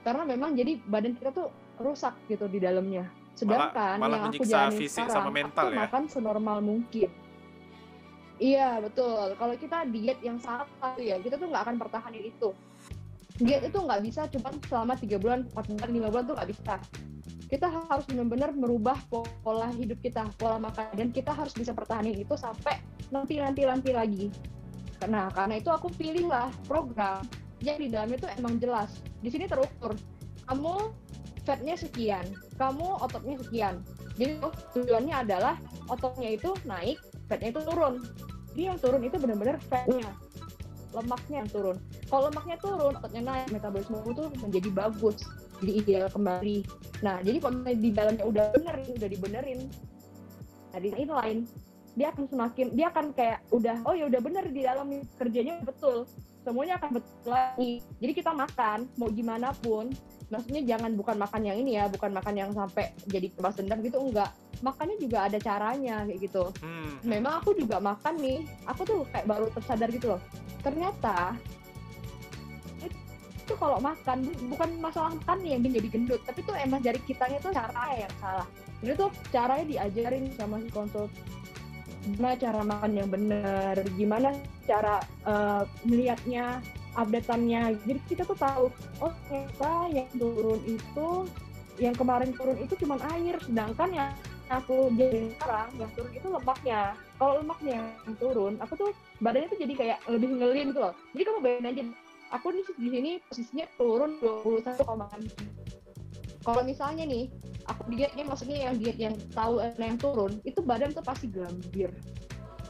Karena 0.00 0.24
memang 0.24 0.56
jadi 0.56 0.80
badan 0.88 1.12
kita 1.16 1.30
tuh 1.36 1.52
rusak 1.76 2.16
gitu 2.32 2.48
di 2.48 2.56
dalamnya. 2.56 3.04
Sedangkan 3.36 4.00
malah 4.00 4.28
yang 4.28 4.32
aku 4.32 4.44
jalanin 4.48 4.80
fisik 4.80 5.04
sekarang 5.04 5.28
sama 5.28 5.30
mental 5.32 5.66
aku 5.68 5.76
ya? 5.76 5.80
makan 5.84 6.02
senormal 6.08 6.58
mungkin. 6.64 7.10
Iya 8.40 8.80
betul. 8.80 9.36
Kalau 9.36 9.54
kita 9.60 9.84
diet 9.92 10.16
yang 10.24 10.40
salah 10.40 10.64
tuh 10.64 11.04
ya 11.04 11.20
kita 11.20 11.36
tuh 11.36 11.52
nggak 11.52 11.62
akan 11.68 11.76
pertahanin 11.76 12.32
itu 12.32 12.56
diet 13.40 13.64
itu 13.64 13.78
nggak 13.80 14.00
bisa 14.04 14.28
cuma 14.28 14.52
selama 14.68 14.94
tiga 15.00 15.16
bulan 15.16 15.48
empat 15.48 15.64
bulan 15.72 15.90
lima 15.90 16.08
bulan 16.12 16.24
tuh 16.28 16.34
nggak 16.36 16.50
bisa. 16.52 16.74
Kita 17.50 17.66
harus 17.66 18.04
benar-benar 18.06 18.54
merubah 18.54 19.00
pola 19.42 19.72
hidup 19.74 19.98
kita 20.04 20.28
pola 20.38 20.60
makan 20.60 20.94
dan 20.94 21.08
kita 21.10 21.34
harus 21.34 21.50
bisa 21.56 21.74
pertahanin 21.74 22.14
itu 22.14 22.36
sampai 22.38 22.78
nanti 23.10 23.40
nanti 23.42 23.66
nanti 23.66 23.90
lagi. 23.90 24.26
Karena 25.00 25.32
karena 25.32 25.58
itu 25.58 25.72
aku 25.72 25.88
pilihlah 25.96 26.52
program 26.68 27.24
yang 27.64 27.80
di 27.80 27.90
dalamnya 27.90 28.20
itu 28.22 28.28
emang 28.38 28.60
jelas. 28.60 29.00
Di 29.24 29.32
sini 29.32 29.48
terukur. 29.50 29.96
Kamu 30.46 30.94
fatnya 31.42 31.74
sekian 31.74 32.26
kamu 32.60 32.86
ototnya 33.00 33.40
sekian. 33.40 33.74
Jadi 34.20 34.36
tujuannya 34.76 35.14
adalah 35.16 35.56
ototnya 35.88 36.36
itu 36.36 36.52
naik 36.68 37.00
fatnya 37.26 37.56
itu 37.56 37.60
turun. 37.64 38.04
Jadi 38.52 38.62
yang 38.68 38.78
turun 38.78 39.02
itu 39.02 39.16
benar-benar 39.16 39.56
fatnya 39.64 40.04
lemaknya 40.90 41.36
yang 41.44 41.50
turun. 41.50 41.76
Kalau 42.10 42.22
lemaknya 42.30 42.56
turun 42.58 42.92
ototnya 42.98 43.22
naik 43.22 43.48
metabolisme 43.54 43.96
itu 44.06 44.24
menjadi 44.42 44.68
bagus 44.74 45.16
jadi 45.60 45.72
ideal 45.84 46.08
kembali. 46.10 46.66
Nah 47.04 47.22
jadi 47.22 47.38
kalau 47.38 47.56
di 47.66 47.90
dalamnya 47.92 48.24
udah 48.26 48.44
bener 48.56 48.74
udah 48.96 49.08
dibenerin 49.08 49.60
nah 50.70 50.78
di 50.78 50.90
lain. 50.94 51.38
Dia 51.98 52.14
akan 52.14 52.24
semakin 52.30 52.66
dia 52.78 52.86
akan 52.94 53.06
kayak 53.12 53.42
udah 53.50 53.82
oh 53.82 53.94
ya 53.98 54.06
udah 54.06 54.20
bener 54.22 54.44
di 54.46 54.62
dalam 54.62 54.86
kerjanya 55.18 55.58
betul 55.66 56.06
semuanya 56.40 56.80
akan 56.80 56.90
betul 56.96 57.30
lagi. 57.30 57.72
Jadi 58.00 58.12
kita 58.16 58.32
makan 58.32 58.88
mau 58.96 59.08
gimana 59.12 59.52
pun 59.60 59.92
maksudnya 60.30 60.62
jangan 60.62 60.94
bukan 60.94 61.16
makan 61.18 61.42
yang 61.42 61.56
ini 61.58 61.74
ya 61.76 61.90
bukan 61.90 62.14
makan 62.14 62.34
yang 62.38 62.50
sampai 62.54 62.94
jadi 63.10 63.28
kebas 63.34 63.60
dendam 63.60 63.82
gitu 63.84 64.00
enggak. 64.00 64.30
Makannya 64.60 64.96
juga 65.00 65.28
ada 65.28 65.38
caranya 65.40 66.04
kayak 66.04 66.20
gitu. 66.20 66.44
Hmm. 66.60 67.00
memang 67.04 67.40
aku 67.40 67.56
juga 67.56 67.80
makan 67.80 68.14
nih 68.20 68.44
aku 68.68 68.82
tuh 68.84 69.00
kayak 69.12 69.26
baru 69.28 69.46
tersadar 69.52 69.88
gitu 69.92 70.16
loh. 70.16 70.20
Ternyata 70.60 71.36
itu 73.50 73.58
kalau 73.58 73.82
makan 73.82 74.22
bu- 74.22 74.54
bukan 74.54 74.70
masalah 74.78 75.10
makan 75.10 75.36
nih 75.42 75.50
yang 75.58 75.62
menjadi 75.66 75.88
gendut 75.90 76.22
tapi 76.22 76.40
tuh 76.46 76.54
emang 76.54 76.78
dari 76.78 77.02
kitanya 77.02 77.42
tuh 77.42 77.50
cara 77.50 77.98
yang 77.98 78.14
salah. 78.22 78.46
Jadi 78.80 78.92
tuh 78.96 79.10
caranya 79.34 79.66
diajarin 79.66 80.24
sama 80.38 80.56
si 80.62 80.70
konsul 80.72 81.10
gimana 82.04 82.34
cara 82.36 82.60
makan 82.64 82.92
yang 82.96 83.08
benar 83.12 83.74
gimana 83.96 84.28
cara 84.64 85.00
eh, 85.26 85.62
melihatnya 85.84 86.64
updateannya. 86.98 87.78
Jadi 87.86 88.00
kita 88.10 88.22
tuh 88.26 88.38
tahu 88.38 88.66
oh 89.02 89.12
ternyata 89.28 89.72
yang 89.94 90.08
turun 90.16 90.60
itu 90.66 91.08
yang 91.80 91.94
kemarin 91.96 92.30
turun 92.36 92.58
itu 92.60 92.74
cuma 92.84 93.00
air 93.16 93.38
sedangkan 93.40 93.90
yang 93.94 94.10
aku 94.50 94.90
jadi 94.98 95.30
sekarang 95.38 95.70
yang 95.78 95.90
turun 95.94 96.12
itu 96.12 96.28
lemaknya. 96.28 96.80
Kalau 97.20 97.32
lemaknya 97.44 97.80
yang 98.08 98.16
turun 98.18 98.54
aku 98.58 98.72
tuh 98.74 98.90
badannya 99.22 99.48
tuh 99.52 99.60
jadi 99.60 99.74
kayak 99.76 99.98
lebih 100.08 100.28
ngelin 100.40 100.72
gitu 100.74 100.80
loh. 100.80 100.94
Jadi 101.14 101.22
kamu 101.24 101.38
bayangin 101.44 101.68
aja 101.68 101.82
aku 102.30 102.46
nih 102.54 102.64
di 102.78 102.88
sini 102.90 103.10
posisinya 103.26 103.66
turun 103.74 104.16
21,6 104.22 105.79
kalau 106.50 106.64
misalnya 106.66 107.04
nih 107.06 107.24
aku 107.70 107.82
dietnya 107.94 108.24
maksudnya 108.26 108.58
yang 108.68 108.74
diet 108.76 108.98
yang 108.98 109.14
tahu 109.30 109.62
yang 109.78 109.98
turun 109.98 110.32
itu 110.42 110.60
badan 110.60 110.90
tuh 110.90 111.04
pasti 111.04 111.30
gambir. 111.30 111.90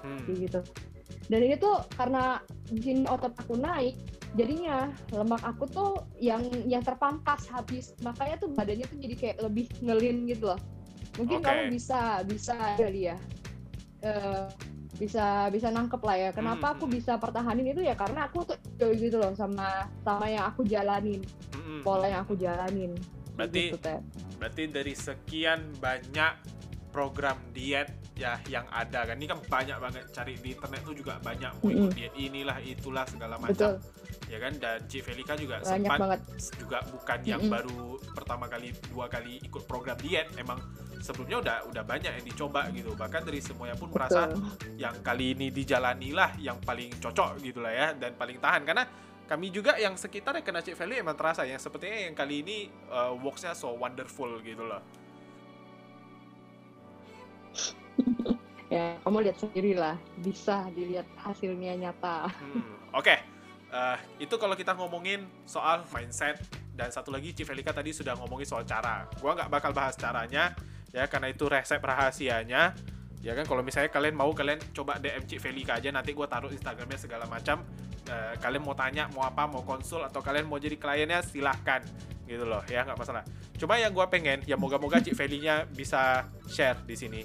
Hmm. 0.00 0.16
kayak 0.24 0.38
gitu. 0.48 0.60
Dan 1.28 1.40
ini 1.46 1.56
tuh 1.60 1.84
karena 1.92 2.40
sini 2.72 3.04
otot 3.04 3.36
aku 3.36 3.54
naik 3.60 4.00
jadinya 4.38 4.88
lemak 5.12 5.42
aku 5.44 5.68
tuh 5.68 5.90
yang 6.16 6.40
yang 6.64 6.80
terpangkas 6.80 7.44
habis. 7.52 7.92
Makanya 8.00 8.40
tuh 8.40 8.48
badannya 8.52 8.86
tuh 8.88 8.98
jadi 8.98 9.14
kayak 9.16 9.36
lebih 9.44 9.68
ngelin 9.84 10.24
gitu 10.28 10.52
loh. 10.52 10.60
Mungkin 11.20 11.42
Oke. 11.42 11.46
kamu 11.46 11.62
bisa 11.68 12.24
bisa 12.24 12.56
kali 12.80 13.12
ya. 13.12 13.16
Eh, 14.00 14.48
bisa 14.96 15.52
bisa 15.52 15.68
nangkep 15.68 16.00
lah 16.00 16.16
ya. 16.16 16.30
Kenapa 16.32 16.72
Hmm, 16.72 16.74
aku 16.80 16.84
hmm. 16.88 16.94
bisa 16.96 17.12
pertahanin 17.20 17.76
itu 17.76 17.84
ya? 17.84 17.92
Karena 17.92 18.24
aku 18.28 18.48
tuh 18.48 18.56
gitu 18.96 19.20
loh 19.20 19.36
sama 19.36 19.84
sama 20.00 20.32
yang 20.32 20.48
aku 20.48 20.64
jalanin. 20.64 21.20
Mm-mm. 21.70 21.86
pola 21.86 22.06
yang 22.10 22.26
aku 22.26 22.34
jalanin 22.34 22.92
Berarti 23.40 23.64
gitu, 23.72 23.78
Teh. 23.80 23.98
berarti 24.36 24.62
dari 24.68 24.94
sekian 24.96 25.60
banyak 25.80 26.32
program 26.90 27.38
diet 27.54 27.88
ya 28.18 28.36
yang 28.50 28.66
ada 28.68 29.06
kan? 29.06 29.16
Ini 29.16 29.26
kan 29.30 29.38
banyak 29.40 29.78
banget 29.78 30.04
cari 30.12 30.34
di 30.36 30.52
internet 30.52 30.80
tuh 30.84 30.94
juga 30.94 31.16
banyak. 31.22 31.50
Mau 31.62 31.70
ikut 31.70 31.88
Mm-mm. 31.88 31.96
diet 31.96 32.14
inilah 32.18 32.58
itulah 32.60 33.04
segala 33.06 33.38
betul. 33.40 33.78
Macam 33.78 34.28
ya 34.30 34.38
kan? 34.38 34.52
Dan 34.58 34.78
Cik 34.86 35.02
Felika 35.06 35.34
juga 35.38 35.56
banyak 35.62 35.70
sempat 35.70 35.98
banget. 35.98 36.20
juga 36.58 36.78
bukan 36.90 37.18
yang 37.24 37.40
Mm-mm. 37.40 37.54
baru 37.54 37.82
pertama 38.12 38.44
kali 38.50 38.68
dua 38.90 39.06
kali 39.08 39.38
ikut 39.40 39.62
program 39.64 39.96
diet. 40.02 40.28
Emang 40.36 40.58
sebelumnya 41.00 41.38
udah 41.40 41.56
udah 41.72 41.82
banyak 41.86 42.12
yang 42.12 42.26
dicoba 42.26 42.68
gitu. 42.74 42.92
Bahkan 42.92 43.22
dari 43.24 43.40
semuanya 43.40 43.76
pun 43.78 43.88
merasa 43.88 44.28
yang 44.76 44.98
kali 45.00 45.32
ini 45.38 45.48
dijalanilah 45.48 46.36
yang 46.42 46.60
paling 46.60 46.92
cocok 47.00 47.40
gitulah 47.40 47.72
ya 47.72 47.94
dan 47.96 48.18
paling 48.18 48.36
tahan. 48.42 48.66
Karena 48.66 48.84
kami 49.30 49.54
juga 49.54 49.78
yang 49.78 49.94
sekitar 49.94 50.34
yang 50.34 50.42
kena 50.42 50.58
Cik 50.58 50.74
Feli 50.74 50.98
emang 50.98 51.14
terasa 51.14 51.46
yang 51.46 51.62
sepertinya 51.62 52.10
yang 52.10 52.18
kali 52.18 52.42
ini 52.42 52.66
uh, 52.90 53.14
worksnya 53.14 53.54
so 53.54 53.70
wonderful 53.78 54.26
gitu 54.42 54.66
loh 54.66 54.82
ya 58.74 58.98
kamu 59.06 59.30
lihat 59.30 59.38
sendiri 59.38 59.78
lah 59.78 59.94
bisa 60.18 60.66
dilihat 60.74 61.06
hasilnya 61.22 61.78
nyata 61.78 62.26
Hmm, 62.34 62.74
Oke, 62.90 63.22
Eh, 63.70 64.26
itu 64.26 64.34
kalau 64.34 64.58
kita 64.58 64.74
ngomongin 64.74 65.22
soal 65.46 65.86
mindset 65.94 66.42
dan 66.74 66.90
satu 66.90 67.14
lagi 67.14 67.30
Cik 67.30 67.54
Felika 67.54 67.70
tadi 67.70 67.94
sudah 67.94 68.18
ngomongin 68.18 68.42
soal 68.42 68.66
cara. 68.66 69.06
Gua 69.22 69.38
nggak 69.38 69.46
bakal 69.46 69.70
bahas 69.70 69.94
caranya 69.94 70.58
ya 70.90 71.06
karena 71.06 71.30
itu 71.30 71.46
resep 71.46 71.78
rahasianya. 71.78 72.74
Ya 73.22 73.32
kan 73.38 73.46
kalau 73.46 73.62
misalnya 73.62 73.94
kalian 73.94 74.18
mau 74.18 74.34
kalian 74.34 74.58
coba 74.74 74.98
DM 74.98 75.22
Cik 75.22 75.38
Felika 75.38 75.78
aja 75.78 75.94
nanti 75.94 76.10
gua 76.10 76.26
taruh 76.26 76.50
Instagramnya 76.50 76.98
segala 76.98 77.30
macam. 77.30 77.62
Eh, 78.10 78.34
kalian 78.42 78.66
mau 78.66 78.74
tanya 78.74 79.06
mau 79.14 79.22
apa 79.22 79.46
mau 79.46 79.62
konsul 79.62 80.02
atau 80.02 80.18
kalian 80.18 80.50
mau 80.50 80.58
jadi 80.58 80.74
kliennya 80.74 81.22
silahkan. 81.22 81.78
Gitu 82.26 82.42
loh 82.42 82.62
ya 82.66 82.82
nggak 82.82 82.98
masalah. 82.98 83.22
Cuma 83.54 83.78
yang 83.78 83.94
gua 83.94 84.10
pengen 84.10 84.42
ya 84.50 84.58
moga-moga 84.58 84.98
Cik 84.98 85.14
Felinya 85.14 85.62
bisa 85.62 86.26
share 86.50 86.82
di 86.82 86.98
sini. 86.98 87.22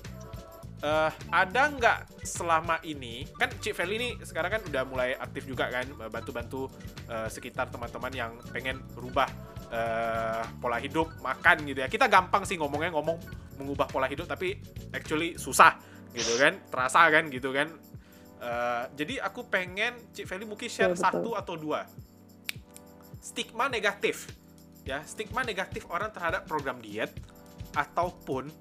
Eh 0.85 1.11
ada 1.33 1.63
nggak 1.73 2.21
selama 2.21 2.77
ini 2.85 3.25
kan 3.41 3.49
Cik 3.49 3.73
Feli 3.73 3.95
ini 3.97 4.09
sekarang 4.21 4.59
kan 4.59 4.61
udah 4.69 4.83
mulai 4.85 5.17
aktif 5.17 5.49
juga 5.49 5.73
kan 5.73 5.89
eh, 5.89 6.09
bantu-bantu 6.13 6.69
eh, 7.09 7.29
sekitar 7.33 7.73
teman-teman 7.73 8.13
yang 8.13 8.31
pengen 8.53 8.77
berubah 8.93 9.25
eh, 9.73 10.43
pola 10.61 10.77
hidup 10.77 11.17
makan 11.25 11.65
gitu 11.65 11.81
ya. 11.81 11.89
Kita 11.89 12.05
gampang 12.05 12.45
sih 12.45 12.61
ngomongnya 12.61 12.93
ngomong 12.93 13.17
mengubah 13.57 13.89
pola 13.89 14.05
hidup 14.05 14.29
tapi 14.29 14.61
actually 14.93 15.33
susah 15.41 15.81
gitu 16.13 16.37
kan 16.37 16.55
terasa 16.69 17.09
kan 17.09 17.27
gitu 17.33 17.49
kan 17.49 17.73
Eh, 18.45 18.83
jadi 18.93 19.25
aku 19.25 19.49
pengen 19.49 19.97
Cik 20.13 20.29
Feli 20.29 20.45
mungkin 20.45 20.69
share 20.69 20.93
Betul, 20.93 21.01
betul. 21.01 21.09
satu 21.17 21.29
atau 21.33 21.55
dua 21.57 21.81
stigma 23.17 23.65
negatif 23.65 24.29
ya 24.85 25.01
stigma 25.01 25.41
negatif 25.41 25.89
orang 25.89 26.13
terhadap 26.13 26.45
program 26.45 26.77
diet 26.77 27.09
ataupun 27.73 28.53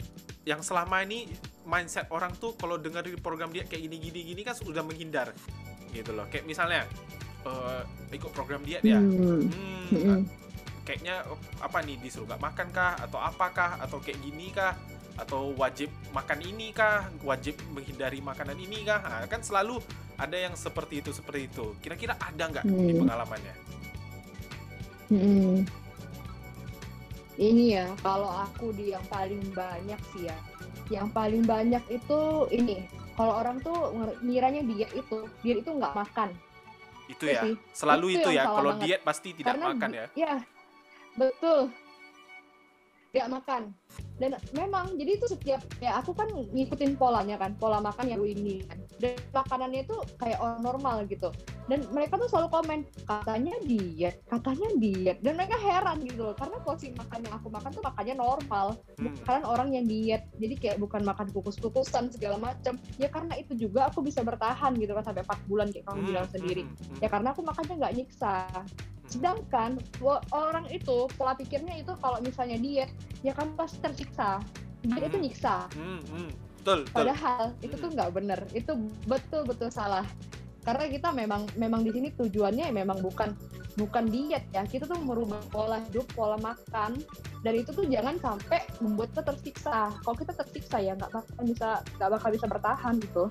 yang 0.42 0.64
selama 0.64 1.04
ini 1.04 1.28
mindset 1.64 2.08
orang 2.08 2.32
tuh 2.34 2.56
kalau 2.56 2.80
dengar 2.80 3.04
di 3.04 3.12
program 3.16 3.52
diet 3.52 3.68
kayak 3.68 3.84
gini 3.84 4.00
gini 4.00 4.20
gini 4.24 4.40
kan 4.40 4.56
sudah 4.56 4.80
menghindar 4.80 5.36
gitu 5.92 6.16
loh 6.16 6.24
kayak 6.32 6.48
misalnya 6.48 6.88
eh, 7.44 7.80
ikut 8.10 8.32
program 8.32 8.64
diet 8.64 8.80
ya 8.80 8.96
Hmm. 8.96 9.44
hmm, 9.44 9.92
Mm-mm. 9.92 10.20
kayaknya 10.80 11.28
apa 11.60 11.84
nih 11.84 12.00
disuruh 12.00 12.24
gak 12.24 12.40
makan 12.40 12.72
kah 12.72 12.96
atau 12.96 13.20
apakah 13.20 13.76
atau 13.84 14.00
kayak 14.00 14.16
gini 14.24 14.48
kah 14.48 14.72
atau 15.14 15.54
wajib 15.54 15.90
makan 16.10 16.42
ini 16.42 16.70
kah 16.70 17.06
wajib 17.20 17.54
menghindari 17.70 18.18
makanan 18.18 18.56
ini 18.56 18.82
kah 18.82 18.98
Nah, 18.98 19.24
kan 19.24 19.40
selalu 19.40 19.78
ada 20.14 20.34
yang 20.34 20.54
seperti 20.54 20.98
itu 20.98 21.10
seperti 21.10 21.46
itu 21.46 21.74
kira-kira 21.78 22.14
ada 22.16 22.44
nggak 22.44 22.64
di 22.64 22.92
Hmm. 22.92 23.00
pengalamannya 23.00 23.54
Mm-mm. 25.06 25.62
Ini 27.34 27.64
ya, 27.74 27.86
kalau 27.98 28.30
aku 28.30 28.70
di 28.72 28.94
yang 28.94 29.02
paling 29.04 29.42
banyak 29.50 29.98
sih 30.14 30.30
ya. 30.30 30.38
Yang 30.88 31.08
paling 31.10 31.42
banyak 31.42 31.82
itu 31.90 32.20
ini. 32.48 32.86
Kalau 33.12 33.34
orang 33.36 33.58
tuh 33.58 33.90
ngiranya 34.20 34.62
diet 34.62 34.90
itu, 34.92 35.18
diet 35.42 35.58
itu 35.60 35.70
nggak 35.70 35.94
makan. 35.94 36.30
itu 37.04 37.28
ya 37.28 37.42
sih. 37.42 37.52
selalu 37.74 38.16
Itu 38.16 38.18
itu, 38.22 38.28
ya 38.32 38.48
kalau 38.48 38.70
banget. 38.72 38.82
diet 38.86 39.00
pasti 39.02 39.28
tidak 39.34 39.50
Karena 39.52 39.66
makan 39.68 39.90
di- 39.90 39.98
ya 39.98 40.06
Ya, 40.16 40.34
betul. 41.14 41.60
Tidak 43.14 43.30
makan. 43.30 43.70
Dan 44.14 44.38
memang, 44.54 44.94
jadi 44.94 45.18
itu 45.18 45.26
setiap, 45.26 45.62
ya 45.82 45.98
aku 45.98 46.14
kan 46.14 46.30
ngikutin 46.30 46.94
polanya 46.94 47.34
kan, 47.34 47.54
pola 47.58 47.78
makan 47.82 48.10
yang 48.10 48.22
ini 48.22 48.62
kan. 48.66 48.78
Dan 48.98 49.18
makanannya 49.34 49.86
itu 49.86 49.96
kayak 50.18 50.38
orang 50.38 50.62
normal 50.62 51.02
gitu. 51.06 51.30
Dan 51.66 51.82
mereka 51.90 52.18
tuh 52.18 52.30
selalu 52.30 52.48
komen, 52.50 52.78
katanya 53.06 53.54
diet, 53.66 54.22
katanya 54.30 54.70
diet. 54.78 55.18
Dan 55.18 55.34
mereka 55.34 55.58
heran 55.58 55.98
gitu 56.06 56.30
loh, 56.30 56.36
karena 56.38 56.58
porsi 56.62 56.94
makan 56.94 57.26
yang 57.26 57.34
aku 57.38 57.48
makan 57.50 57.70
tuh 57.74 57.82
makannya 57.82 58.14
normal. 58.18 58.66
Hmm. 58.94 59.10
bukan 59.20 59.42
orang 59.44 59.68
yang 59.74 59.84
diet 59.84 60.22
jadi 60.38 60.54
kayak 60.56 60.76
bukan 60.80 61.02
makan 61.04 61.28
kukus-kukusan 61.34 62.08
segala 62.14 62.40
macam 62.40 62.78
ya 62.96 63.10
karena 63.12 63.36
itu 63.36 63.52
juga 63.58 63.90
aku 63.90 64.00
bisa 64.00 64.22
bertahan 64.24 64.72
gitu 64.78 64.94
kan 64.96 65.04
sampai 65.04 65.26
4 65.26 65.50
bulan 65.50 65.68
kayak 65.70 65.84
kamu 65.84 66.00
Hmm, 66.00 66.08
bilang 66.08 66.28
sendiri 66.30 66.62
hmm, 66.64 67.00
ya 67.04 67.08
karena 67.12 67.32
aku 67.36 67.40
makannya 67.44 67.74
nggak 67.80 67.94
nyiksa. 68.00 68.34
Sedangkan 69.08 69.78
orang 70.32 70.66
itu 70.72 71.06
pola 71.14 71.36
pikirnya 71.36 71.76
itu 71.78 71.92
kalau 72.00 72.18
misalnya 72.24 72.56
diet 72.56 72.90
ya 73.20 73.32
kan 73.36 73.52
pasti 73.56 73.80
tersiksa. 73.80 74.40
Diet 74.84 75.08
itu 75.08 75.16
Hmm. 75.16 75.24
nyiksa. 75.24 75.56
Hmm, 75.72 76.00
hmm. 76.12 76.30
betul 76.60 76.78
betul. 76.84 76.92
Padahal 76.92 77.42
itu 77.60 77.74
tuh 77.76 77.90
nggak 77.92 78.10
bener. 78.12 78.40
Itu 78.52 78.72
betul 79.08 79.42
betul 79.48 79.68
salah. 79.72 80.04
Karena 80.64 80.88
kita 80.88 81.12
memang 81.12 81.44
memang 81.60 81.84
di 81.84 81.92
sini 81.92 82.08
tujuannya 82.16 82.72
memang 82.72 83.04
bukan 83.04 83.36
bukan 83.76 84.04
diet 84.08 84.44
ya. 84.52 84.64
Kita 84.64 84.88
tuh 84.88 85.00
merubah 85.00 85.40
pola 85.52 85.80
hidup 85.88 86.08
pola 86.16 86.40
makan. 86.40 87.00
Dan 87.44 87.52
itu 87.60 87.76
tuh 87.76 87.84
jangan 87.84 88.16
sampai 88.16 88.64
membuat 88.80 89.12
kita 89.12 89.22
tersiksa. 89.28 89.92
Kalau 90.00 90.16
kita 90.16 90.32
tersiksa 90.32 90.76
ya 90.80 90.96
nggak 90.96 91.12
bakal 91.12 91.44
bisa 91.44 91.68
nggak 92.00 92.10
bakal 92.16 92.28
bisa 92.32 92.46
bertahan 92.48 92.94
gitu 93.00 93.24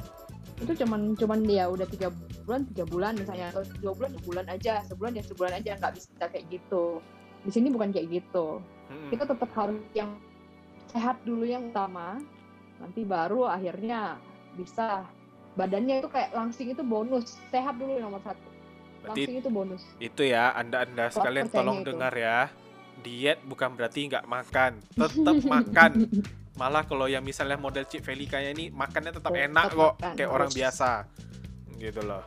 itu 0.64 0.74
cuman 0.84 1.02
cuman 1.20 1.40
dia 1.44 1.68
udah 1.68 1.88
tiga 1.88 2.10
bulan 2.44 2.64
tiga 2.72 2.84
bulan 2.88 3.14
misalnya. 3.20 3.52
Atau 3.52 3.64
dua 3.84 3.94
bulan 3.94 4.10
dua 4.16 4.24
bulan 4.24 4.46
aja. 4.50 4.74
Sebulan 4.88 5.12
ya 5.20 5.24
sebulan 5.24 5.54
aja. 5.60 5.72
Nggak 5.78 5.94
bisa 6.00 6.26
kayak 6.32 6.46
gitu. 6.50 7.04
Di 7.44 7.52
sini 7.52 7.68
bukan 7.70 7.92
kayak 7.92 8.08
gitu. 8.10 8.64
Mm-mm. 8.92 9.10
kita 9.16 9.24
tetap 9.24 9.48
harus 9.56 9.80
yang 9.96 10.20
sehat 10.92 11.20
dulu 11.28 11.44
yang 11.44 11.70
utama. 11.70 12.20
Nanti 12.80 13.04
baru 13.04 13.48
akhirnya 13.48 14.18
bisa. 14.56 15.04
Badannya 15.54 16.02
itu 16.02 16.10
kayak 16.10 16.34
langsing 16.34 16.74
itu 16.74 16.82
bonus. 16.82 17.38
Sehat 17.54 17.78
dulu 17.78 18.02
nomor 18.02 18.24
satu. 18.26 18.50
Berarti 19.04 19.20
langsing 19.28 19.38
itu 19.44 19.50
bonus. 19.52 19.84
itu 20.00 20.22
ya 20.24 20.56
anda-anda 20.56 21.12
sekalian 21.12 21.52
percaya 21.52 21.60
tolong 21.60 21.80
itu. 21.84 21.88
dengar 21.92 22.14
ya. 22.16 22.40
Diet 23.04 23.40
bukan 23.44 23.76
berarti 23.76 24.08
nggak 24.08 24.26
makan, 24.30 24.80
tetap 24.96 25.38
makan. 25.44 25.92
Malah 26.54 26.86
kalau 26.86 27.10
yang 27.10 27.26
misalnya 27.26 27.58
model 27.58 27.90
Cik 27.90 28.06
Feli 28.06 28.30
kayak 28.30 28.54
ini 28.54 28.70
makannya 28.70 29.10
tetap 29.10 29.34
Tuh, 29.34 29.42
enak 29.42 29.66
kok 29.74 29.94
kayak 30.14 30.30
orang 30.30 30.52
biasa. 30.54 30.90
Gitu 31.82 32.02
loh. 32.06 32.22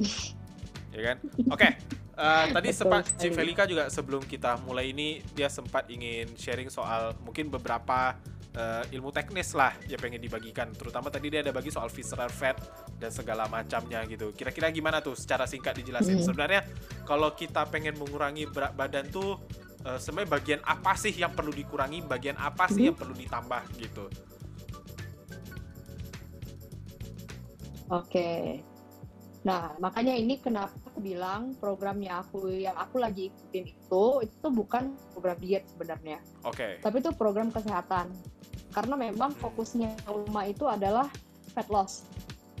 ya 0.96 1.00
kan? 1.12 1.16
Oke. 1.52 1.68
eh, 2.16 2.44
tadi 2.48 2.68
sempat. 2.72 3.04
Cik 3.20 3.32
Felika 3.36 3.68
juga 3.68 3.92
sebelum 3.92 4.24
kita 4.24 4.56
mulai 4.64 4.96
ini 4.96 5.20
dia 5.36 5.52
sempat 5.52 5.92
ingin 5.92 6.32
sharing 6.40 6.72
soal 6.72 7.12
mungkin 7.20 7.52
beberapa 7.52 8.16
eh, 8.56 8.96
ilmu 8.96 9.12
teknis 9.12 9.52
lah 9.52 9.76
yang 9.84 10.00
pengen 10.00 10.24
dibagikan. 10.24 10.72
Terutama 10.72 11.12
tadi 11.12 11.28
dia 11.28 11.44
ada 11.44 11.52
bagi 11.52 11.68
soal 11.68 11.92
visceral 11.92 12.32
fat 12.32 12.56
dan 12.96 13.12
segala 13.12 13.44
macamnya 13.52 14.00
gitu. 14.08 14.32
Kira-kira 14.32 14.72
gimana 14.72 15.04
tuh 15.04 15.12
secara 15.12 15.44
singkat 15.44 15.76
dijelasin? 15.76 16.16
Hmm. 16.16 16.24
Sebenarnya 16.24 16.64
kalau 17.04 17.36
kita 17.36 17.68
pengen 17.68 18.00
mengurangi 18.00 18.48
berat 18.48 18.72
badan 18.72 19.12
tuh 19.12 19.36
eh, 19.84 19.98
sebenarnya 20.00 20.30
bagian 20.32 20.60
apa 20.64 20.92
sih 20.96 21.12
yang 21.12 21.36
perlu 21.36 21.52
dikurangi, 21.52 22.06
bagian 22.06 22.38
apa 22.40 22.70
sih 22.70 22.86
Mhm. 22.86 22.88
yang 22.88 22.96
perlu 22.96 23.14
ditambah 23.14 23.62
gitu. 23.76 24.04
Oke. 27.86 28.62
Nah, 29.46 29.78
makanya 29.78 30.10
ini 30.10 30.42
kenapa 30.42 30.74
aku 30.90 30.98
bilang 30.98 31.54
programnya 31.62 32.18
aku 32.18 32.50
yang 32.50 32.74
aku 32.74 32.98
lagi 32.98 33.30
ikutin 33.30 33.70
itu 33.70 34.04
itu 34.26 34.46
bukan 34.50 34.98
program 35.14 35.38
diet 35.38 35.62
sebenarnya, 35.70 36.18
Oke. 36.42 36.82
tapi 36.82 36.98
itu 36.98 37.14
program 37.14 37.54
kesehatan. 37.54 38.10
Karena 38.74 38.98
memang 38.98 39.30
Hmm. 39.38 39.40
fokusnya 39.46 39.94
Uma 40.10 40.50
itu 40.50 40.66
adalah 40.66 41.06
fat 41.54 41.70
loss, 41.70 42.10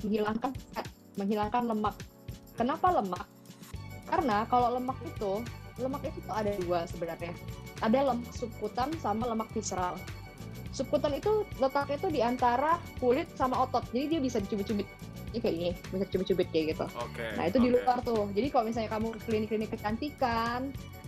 menghilangkan 0.06 0.54
fat, 0.70 0.86
menghilangkan 1.18 1.74
lemak. 1.74 1.96
Kenapa 2.54 3.02
lemak? 3.02 3.26
Karena 4.06 4.46
kalau 4.46 4.78
lemak 4.78 4.96
itu, 5.02 5.42
lemak 5.76 6.02
itu 6.08 6.18
tuh 6.24 6.34
ada 6.34 6.50
dua 6.64 6.88
sebenarnya. 6.88 7.32
Ada 7.84 7.98
lemak 8.12 8.30
subkutan 8.32 8.88
sama 9.00 9.28
lemak 9.28 9.48
visceral. 9.52 10.00
Subkutan 10.72 11.16
itu 11.16 11.44
letaknya 11.56 11.96
itu 11.96 12.08
di 12.12 12.20
antara 12.20 12.76
kulit 13.00 13.28
sama 13.32 13.64
otot, 13.64 13.84
jadi 13.96 14.16
dia 14.16 14.20
bisa 14.20 14.40
dicubit-cubit. 14.44 14.84
Ini 15.32 15.38
kayak 15.40 15.54
gini, 15.56 15.72
bisa 15.88 16.04
dicubit-cubit 16.08 16.48
kayak 16.52 16.64
gitu. 16.76 16.86
Oke. 17.00 17.24
Nah 17.36 17.44
itu 17.48 17.58
di 17.60 17.68
oke. 17.72 17.76
luar 17.80 17.98
tuh. 18.04 18.28
Jadi 18.36 18.46
kalau 18.52 18.64
misalnya 18.68 18.90
kamu 18.92 19.06
ke 19.16 19.20
klinik-klinik 19.24 19.70
kecantikan, 19.72 20.60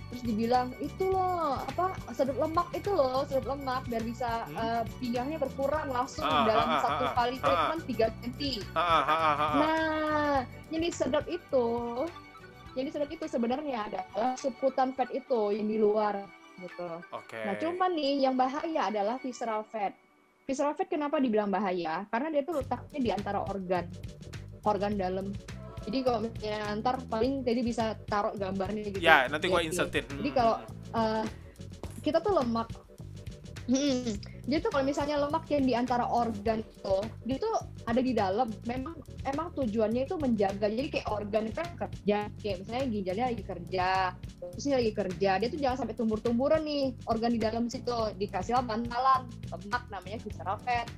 terus 0.09 0.25
dibilang 0.25 0.73
itu 0.81 1.05
loh 1.13 1.61
apa 1.69 1.93
sedot 2.17 2.41
lemak 2.41 2.65
itu 2.73 2.89
loh 2.89 3.29
sedot 3.29 3.45
lemak 3.45 3.85
biar 3.93 4.01
bisa 4.01 4.49
Hmm. 4.49 4.57
eh, 4.57 4.83
pinggangnya 5.05 5.37
berkurang 5.37 5.93
langsung 5.93 6.25
Ah, 6.25 6.49
dalam 6.49 6.65
ah, 6.65 6.73
ah, 6.73 6.81
satu 6.81 7.05
ah, 7.05 7.13
kali 7.13 7.37
ah. 7.37 7.43
treatment 7.45 7.83
3 7.85 8.09
cm. 8.25 8.41
Ha, 8.73 8.81
ha, 8.81 9.01
ha, 9.05 9.17
ha, 9.21 9.33
ha. 9.37 9.47
Nah, 9.61 10.37
yang 10.73 10.81
disedot 10.81 11.27
itu, 11.29 11.69
yang 12.79 12.87
disedot 12.87 13.11
itu 13.11 13.27
sebenarnya 13.27 13.91
adalah 13.91 14.39
subkutan 14.39 14.95
fat 14.95 15.11
itu 15.11 15.51
yang 15.51 15.67
di 15.67 15.83
luar 15.83 16.23
gitu. 16.63 16.87
Oke. 17.11 17.43
Nah, 17.43 17.59
cuman 17.59 17.91
nih 17.91 18.23
yang 18.23 18.39
bahaya 18.39 18.87
adalah 18.87 19.19
visceral 19.19 19.67
fat. 19.67 19.91
Visceral 20.47 20.79
fat 20.79 20.87
kenapa 20.87 21.19
dibilang 21.19 21.51
bahaya? 21.51 22.07
Karena 22.07 22.31
dia 22.31 22.43
tuh 22.47 22.63
letaknya 22.63 22.99
di 23.03 23.11
antara 23.11 23.43
organ, 23.43 23.83
organ 24.63 24.95
dalam. 24.95 25.35
Jadi 25.83 25.99
kalau 26.07 26.19
misalnya 26.23 26.79
ntar 26.79 27.03
paling 27.11 27.43
tadi 27.43 27.61
bisa 27.67 27.99
taruh 28.07 28.35
gambarnya 28.39 28.95
gitu. 28.95 29.03
Ya, 29.03 29.27
nanti 29.27 29.51
gua 29.51 29.59
Lihat 29.59 29.67
di- 29.67 29.71
insertin. 29.75 30.05
Jadi 30.07 30.31
kalau- 30.31 30.59
eh, 30.95 31.25
kita 31.99 32.19
tuh 32.23 32.33
lemak. 32.39 32.69
Hmm, 33.69 34.17
Jadi 34.49 34.65
tuh 34.65 34.73
kalau 34.73 34.85
misalnya 34.89 35.21
lemak 35.21 35.45
yang 35.53 35.65
di 35.69 35.77
antara 35.77 36.09
organ 36.09 36.65
itu, 36.65 36.97
dia 37.29 37.37
tuh 37.37 37.53
ada 37.85 38.01
di 38.01 38.17
dalam. 38.17 38.49
Memang 38.65 38.97
emang 39.29 39.53
tujuannya 39.53 40.09
itu 40.09 40.17
menjaga. 40.17 40.73
Jadi 40.73 40.89
kayak 40.89 41.09
organ 41.13 41.53
itu 41.53 41.61
kan 41.61 41.71
kerja, 41.77 42.19
kayak 42.41 42.57
misalnya 42.65 42.85
ginjalnya 42.89 43.27
lagi 43.29 43.45
kerja, 43.45 43.89
terusnya 44.41 44.75
lagi 44.81 44.93
kerja. 44.97 45.31
Dia 45.37 45.49
tuh 45.53 45.61
jangan 45.61 45.77
sampai 45.85 45.97
tumbur-tumburan 46.01 46.65
nih 46.65 46.97
organ 47.13 47.33
di 47.37 47.41
dalam 47.45 47.69
situ. 47.69 47.93
Dikasih 48.17 48.57
bantalan 48.65 49.29
lemak 49.53 49.85
namanya 49.93 50.17
visceral 50.25 50.57
fat. 50.65 50.89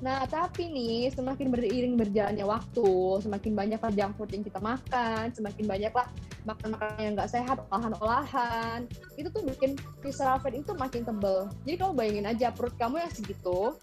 Nah, 0.00 0.24
tapi 0.24 0.72
nih 0.72 1.12
semakin 1.12 1.52
beriring 1.52 1.94
berjalannya 2.00 2.48
waktu, 2.48 3.20
semakin 3.20 3.52
banyaklah 3.52 3.92
junk 3.92 4.16
food 4.16 4.32
yang 4.32 4.44
kita 4.44 4.56
makan, 4.56 5.28
semakin 5.36 5.64
banyaklah 5.68 6.08
makan 6.48 6.68
makanan 6.72 7.00
yang 7.04 7.14
nggak 7.20 7.28
sehat, 7.28 7.60
olahan-olahan, 7.68 8.88
itu 9.20 9.28
tuh 9.28 9.44
bikin 9.44 9.76
visceral 10.00 10.40
fat 10.40 10.56
itu 10.56 10.72
makin 10.72 11.04
tebel. 11.04 11.52
Jadi 11.68 11.76
kamu 11.76 11.92
bayangin 11.92 12.26
aja 12.32 12.48
perut 12.48 12.72
kamu 12.80 12.96
yang 13.04 13.12
segitu, 13.12 13.76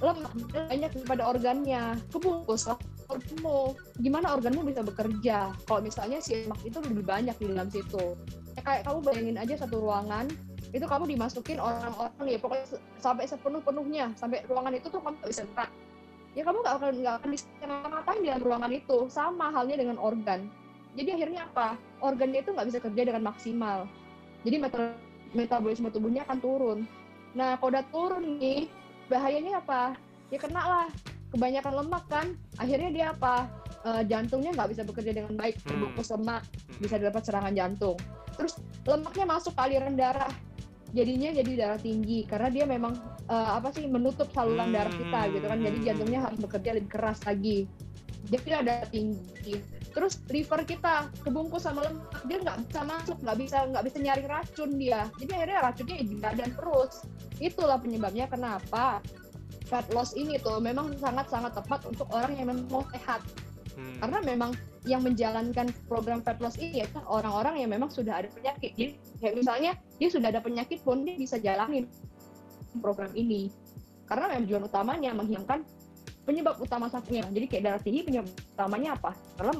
lemak 0.00 0.32
banyak 0.56 0.90
daripada 0.90 1.22
organnya, 1.28 2.00
kebungkus 2.08 2.72
lah 2.72 2.80
organmu. 3.12 3.76
Gimana 4.00 4.32
organmu 4.32 4.64
bisa 4.64 4.80
bekerja? 4.80 5.52
Kalau 5.68 5.80
misalnya 5.84 6.18
si 6.24 6.32
lemak 6.48 6.64
itu 6.64 6.80
lebih 6.80 7.04
banyak 7.04 7.36
di 7.36 7.46
dalam 7.52 7.68
situ. 7.68 8.16
Ya, 8.56 8.60
kayak 8.64 8.88
kamu 8.88 8.98
bayangin 9.04 9.36
aja 9.36 9.54
satu 9.60 9.84
ruangan, 9.84 10.32
itu 10.72 10.84
kamu 10.88 11.04
dimasukin 11.04 11.60
orang-orang 11.60 12.26
ya 12.32 12.38
pokoknya 12.40 12.66
sampai 12.96 13.28
sepenuh-penuhnya, 13.28 14.16
sampai 14.16 14.40
ruangan 14.48 14.72
itu 14.72 14.88
tuh 14.88 15.04
kamu 15.04 15.20
nggak 15.20 15.30
bisa 15.30 15.44
gerak. 15.52 15.70
Ya 16.32 16.42
kamu 16.48 16.58
nggak 16.64 16.74
akan 16.80 16.92
nggak 17.04 17.14
akan 17.20 17.28
bisa 17.28 17.44
ngapain 17.68 18.20
di 18.24 18.28
dalam 18.32 18.42
ruangan 18.42 18.72
itu. 18.72 18.98
Sama 19.12 19.52
halnya 19.52 19.76
dengan 19.76 20.00
organ. 20.00 20.48
Jadi 20.96 21.08
akhirnya 21.12 21.44
apa? 21.44 21.76
Organnya 22.00 22.40
itu 22.40 22.50
nggak 22.56 22.68
bisa 22.72 22.78
kerja 22.80 23.02
dengan 23.04 23.22
maksimal. 23.28 23.84
Jadi 24.42 24.56
metabolisme 25.36 25.88
tubuhnya 25.92 26.24
akan 26.24 26.38
turun. 26.40 26.78
Nah, 27.36 27.56
kalau 27.60 27.72
udah 27.72 27.84
turun 27.92 28.24
nih, 28.40 28.68
bahayanya 29.08 29.60
apa? 29.60 29.96
Ya 30.32 30.40
kena 30.40 30.60
lah. 30.60 30.88
Kebanyakan 31.32 31.84
lemak 31.84 32.04
kan, 32.12 32.26
akhirnya 32.60 32.90
dia 32.92 33.06
apa? 33.12 33.48
Eh, 33.82 34.02
jantungnya 34.04 34.52
nggak 34.52 34.70
bisa 34.76 34.82
bekerja 34.84 35.12
dengan 35.16 35.32
baik, 35.34 35.56
Hmm. 35.64 35.68
terbungkus 35.68 36.12
lemak, 36.12 36.44
hmm. 36.44 36.80
bisa 36.80 36.96
dapat 37.00 37.22
serangan 37.24 37.52
jantung. 37.56 37.96
Terus 38.36 38.54
lemaknya 38.84 39.24
masuk 39.26 39.52
ke 39.56 39.60
aliran 39.64 39.94
darah, 39.96 40.32
jadinya 40.92 41.32
jadi 41.32 41.52
darah 41.56 41.80
tinggi 41.80 42.28
karena 42.28 42.48
dia 42.52 42.64
memang 42.68 42.92
eh, 43.28 43.50
apa 43.56 43.72
sih 43.72 43.88
menutup 43.88 44.28
saluran 44.36 44.70
darah 44.70 44.92
kita 44.92 45.32
gitu 45.32 45.46
kan. 45.48 45.58
Jadi 45.60 45.76
Hmm. 45.80 45.86
jantungnya 45.88 46.20
harus 46.28 46.38
bekerja 46.38 46.70
lebih 46.76 46.90
keras 46.92 47.18
lagi. 47.24 47.64
Jadi 48.28 48.50
ada 48.54 48.86
tinggi. 48.86 49.58
Terus 49.92 50.22
liver 50.32 50.64
kita 50.64 51.12
kebungkus 51.20 51.68
sama 51.68 51.84
lemak, 51.84 52.22
dia 52.24 52.38
nggak 52.40 52.58
bisa 52.64 52.80
masuk, 52.86 53.16
nggak 53.20 53.38
bisa 53.44 53.56
nggak 53.68 53.84
bisa 53.84 53.96
nyari 54.00 54.24
racun 54.24 54.70
dia. 54.80 55.00
Jadi 55.20 55.30
akhirnya 55.36 55.58
racunnya 55.68 55.96
di 56.00 56.16
badan 56.16 56.50
terus. 56.54 56.92
Itulah 57.42 57.76
penyebabnya 57.82 58.30
kenapa 58.30 59.02
fat 59.68 59.86
loss 59.92 60.12
ini 60.16 60.36
tuh 60.40 60.60
memang 60.60 60.92
sangat-sangat 61.00 61.56
tepat 61.56 61.80
untuk 61.88 62.08
orang 62.12 62.36
yang 62.36 62.52
memang 62.52 62.68
mau 62.68 62.84
sehat 62.92 63.24
Hmm. 63.82 63.98
karena 63.98 64.18
memang 64.22 64.50
yang 64.86 65.02
menjalankan 65.02 65.70
program 65.86 66.22
fat 66.22 66.38
loss 66.42 66.58
ini 66.58 66.82
ya 66.82 66.86
kan 66.90 67.06
orang-orang 67.06 67.62
yang 67.62 67.70
memang 67.70 67.90
sudah 67.90 68.18
ada 68.18 68.28
penyakit. 68.30 68.74
Jadi 68.74 68.92
kayak 69.22 69.34
misalnya 69.38 69.72
dia 69.98 70.08
sudah 70.10 70.28
ada 70.30 70.42
penyakit 70.42 70.82
pun 70.82 71.06
dia 71.06 71.14
bisa 71.14 71.38
jalanin 71.38 71.86
program 72.82 73.10
ini. 73.14 73.50
Karena 74.10 74.30
memang 74.30 74.44
tujuan 74.50 74.62
utamanya 74.66 75.10
menghilangkan 75.14 75.62
penyebab 76.22 76.58
utama 76.62 76.86
sakitnya 76.86 77.26
jadi 77.30 77.46
kayak 77.50 77.62
darah 77.62 77.82
tinggi 77.82 78.02
penyebab 78.02 78.30
utamanya 78.58 78.90
apa? 78.98 79.10
Karena 79.38 79.52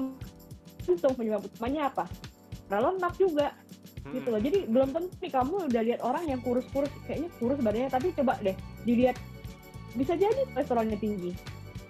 jantung 0.82 1.14
penyebab 1.14 1.42
utamanya 1.46 1.82
apa? 1.90 2.04
Karena 2.66 2.90
lemak 2.90 3.14
juga 3.18 3.48
Hmm. 4.02 4.18
gitu 4.18 4.34
loh. 4.34 4.40
Jadi 4.42 4.58
belum 4.66 4.90
tentu 4.90 5.14
nih 5.22 5.30
kamu 5.30 5.54
udah 5.70 5.82
lihat 5.86 6.00
orang 6.02 6.26
yang 6.26 6.42
kurus-kurus 6.42 6.90
kayaknya 7.06 7.30
kurus 7.38 7.62
badannya. 7.62 7.86
Tapi 7.86 8.10
coba 8.18 8.34
deh 8.42 8.58
dilihat. 8.82 9.14
Bisa 9.94 10.18
jadi 10.18 10.42
kolesterolnya 10.50 10.98
tinggi. 10.98 11.30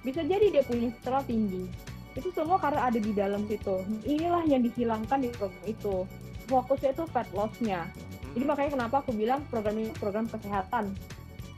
Bisa 0.05 0.21
jadi 0.21 0.53
dia 0.53 0.61
punya 0.68 0.92
kolesterol 0.92 1.25
tinggi 1.25 1.64
itu 2.12 2.29
semua 2.37 2.61
karena 2.61 2.92
ada 2.92 2.98
di 3.01 3.12
dalam 3.12 3.48
situ. 3.48 3.81
Inilah 4.05 4.44
yang 4.44 4.62
dihilangkan 4.64 5.18
di 5.25 5.29
program 5.33 5.64
itu. 5.64 6.05
Fokusnya 6.48 6.92
itu 6.92 7.05
fat 7.09 7.29
loss-nya. 7.33 7.88
Jadi 8.33 8.44
makanya 8.44 8.70
kenapa 8.77 8.96
aku 9.05 9.12
bilang 9.16 9.40
program 9.48 9.77
ini 9.77 9.92
program 9.96 10.27
kesehatan. 10.29 10.92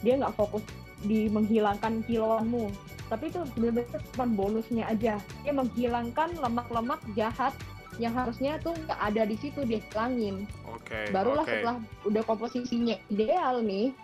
Dia 0.02 0.20
nggak 0.20 0.34
fokus 0.38 0.62
di 1.02 1.26
menghilangkan 1.30 2.02
kiloanmu. 2.06 2.70
Tapi 3.10 3.30
itu 3.30 3.40
benar-benar 3.58 4.00
cuma 4.14 4.26
bonusnya 4.26 4.84
aja. 4.90 5.18
Dia 5.42 5.52
menghilangkan 5.52 6.38
lemak-lemak 6.38 7.02
jahat 7.14 7.54
yang 8.02 8.14
harusnya 8.14 8.58
tuh 8.58 8.74
nggak 8.74 9.00
ada 9.00 9.22
di 9.26 9.36
situ 9.38 9.62
dia 9.62 9.78
hilangin. 9.90 10.46
Oke. 10.84 11.08
barulah 11.14 11.46
oke. 11.46 11.52
setelah 11.52 11.76
udah 12.04 12.22
komposisinya 12.28 12.96
ideal 13.08 13.64
nih 13.64 13.94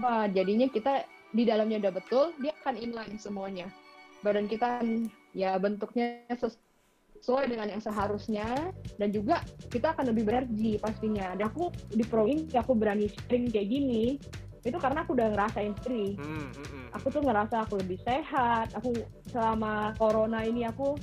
bah, 0.00 0.24
jadinya 0.32 0.64
kita 0.72 1.04
di 1.36 1.44
dalamnya 1.44 1.82
udah 1.84 1.92
betul 1.92 2.32
dia 2.40 2.52
akan 2.64 2.74
inline 2.80 3.16
semuanya. 3.20 3.66
Badan 4.24 4.48
kita 4.48 4.80
akan 4.80 5.12
ya 5.36 5.56
bentuknya 5.60 6.24
sesuai 7.18 7.50
dengan 7.50 7.68
yang 7.68 7.82
seharusnya 7.82 8.72
dan 8.96 9.08
juga 9.10 9.42
kita 9.68 9.92
akan 9.96 10.14
lebih 10.14 10.28
berenergi 10.28 10.80
pastinya. 10.80 11.34
Dan 11.36 11.50
aku 11.50 11.72
di 11.92 12.04
pro 12.06 12.24
ini 12.24 12.48
aku 12.54 12.72
berani 12.76 13.10
sharing 13.10 13.50
kayak 13.50 13.68
gini 13.68 14.16
itu 14.66 14.78
karena 14.78 15.06
aku 15.06 15.14
udah 15.14 15.28
ngerasain 15.32 15.74
free. 15.80 16.18
Hmm, 16.18 16.50
hmm, 16.50 16.66
hmm. 16.66 16.86
Aku 16.98 17.06
tuh 17.08 17.22
ngerasa 17.22 17.64
aku 17.64 17.80
lebih 17.80 17.98
sehat. 18.02 18.74
Aku 18.76 18.92
selama 19.30 19.94
corona 19.96 20.44
ini 20.44 20.66
aku 20.66 20.98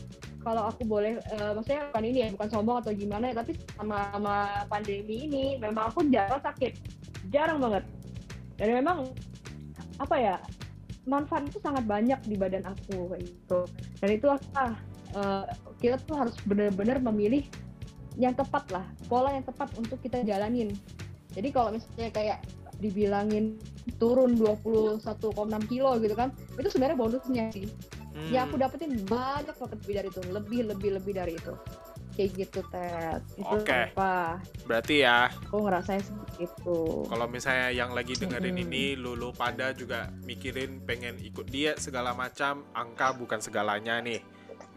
kalau 0.45 0.69
aku 0.69 0.85
boleh, 0.85 1.17
uh, 1.33 1.57
maksudnya 1.57 1.89
bukan 1.89 2.05
ini 2.05 2.17
ya, 2.21 2.27
bukan 2.37 2.49
sombong 2.53 2.77
atau 2.85 2.93
gimana 2.93 3.33
ya, 3.33 3.41
tapi 3.41 3.57
sama, 3.73 4.13
sama 4.13 4.35
pandemi 4.69 5.25
ini 5.25 5.57
memang 5.57 5.89
aku 5.89 6.05
jarang 6.13 6.37
sakit, 6.37 6.77
jarang 7.33 7.57
banget. 7.57 7.81
Dan 8.61 8.77
memang 8.77 9.09
apa 9.97 10.15
ya 10.21 10.35
manfaat 11.05 11.47
itu 11.49 11.61
sangat 11.61 11.85
banyak 11.85 12.17
di 12.25 12.35
badan 12.37 12.65
aku 12.65 13.13
kayak 13.13 13.23
gitu. 13.25 13.59
Dan 14.01 14.09
itu 14.13 14.27
apa? 14.29 14.77
Uh, 15.15 15.47
kita 15.79 15.95
tuh 16.03 16.19
harus 16.19 16.35
benar-benar 16.43 16.99
memilih 16.99 17.47
yang 18.19 18.35
tepat 18.35 18.67
lah, 18.73 18.83
pola 19.07 19.31
yang 19.31 19.47
tepat 19.47 19.71
untuk 19.79 20.01
kita 20.03 20.25
jalanin. 20.27 20.75
Jadi 21.31 21.51
kalau 21.55 21.71
misalnya 21.71 22.11
kayak 22.11 22.39
dibilangin 22.83 23.55
turun 23.95 24.35
21,6 24.35 24.99
kilo 25.71 25.95
gitu 26.03 26.15
kan, 26.17 26.35
itu 26.59 26.67
sebenarnya 26.67 26.97
bonusnya 26.99 27.45
sih 27.55 27.71
hmm. 28.15 28.31
ya 28.31 28.47
aku 28.47 28.55
dapetin 28.55 28.95
banyak 29.05 29.53
banget 29.53 29.71
lebih 29.75 29.93
dari 29.93 30.07
itu 30.09 30.21
lebih 30.31 30.59
lebih 30.71 30.89
lebih 30.97 31.13
dari 31.13 31.33
itu 31.35 31.53
kayak 32.15 32.31
gitu 32.39 32.59
Ted. 32.71 33.21
Oke. 33.43 33.67
okay. 33.67 33.83
apa? 33.91 34.39
Berarti 34.63 35.03
ya 35.03 35.27
aku 35.27 35.67
ngerasain 35.67 36.01
seperti 36.01 36.47
itu. 36.47 36.79
kalau 37.11 37.27
misalnya 37.27 37.69
yang 37.75 37.91
lagi 37.91 38.15
dengerin 38.15 38.55
hmm. 38.55 38.65
ini 38.65 38.83
lulu 38.95 39.35
pada 39.35 39.75
juga 39.75 40.09
mikirin 40.23 40.81
pengen 40.87 41.19
ikut 41.19 41.45
diet 41.51 41.77
segala 41.77 42.15
macam 42.15 42.63
angka 42.71 43.13
bukan 43.19 43.43
segalanya 43.43 43.99
nih 43.99 44.23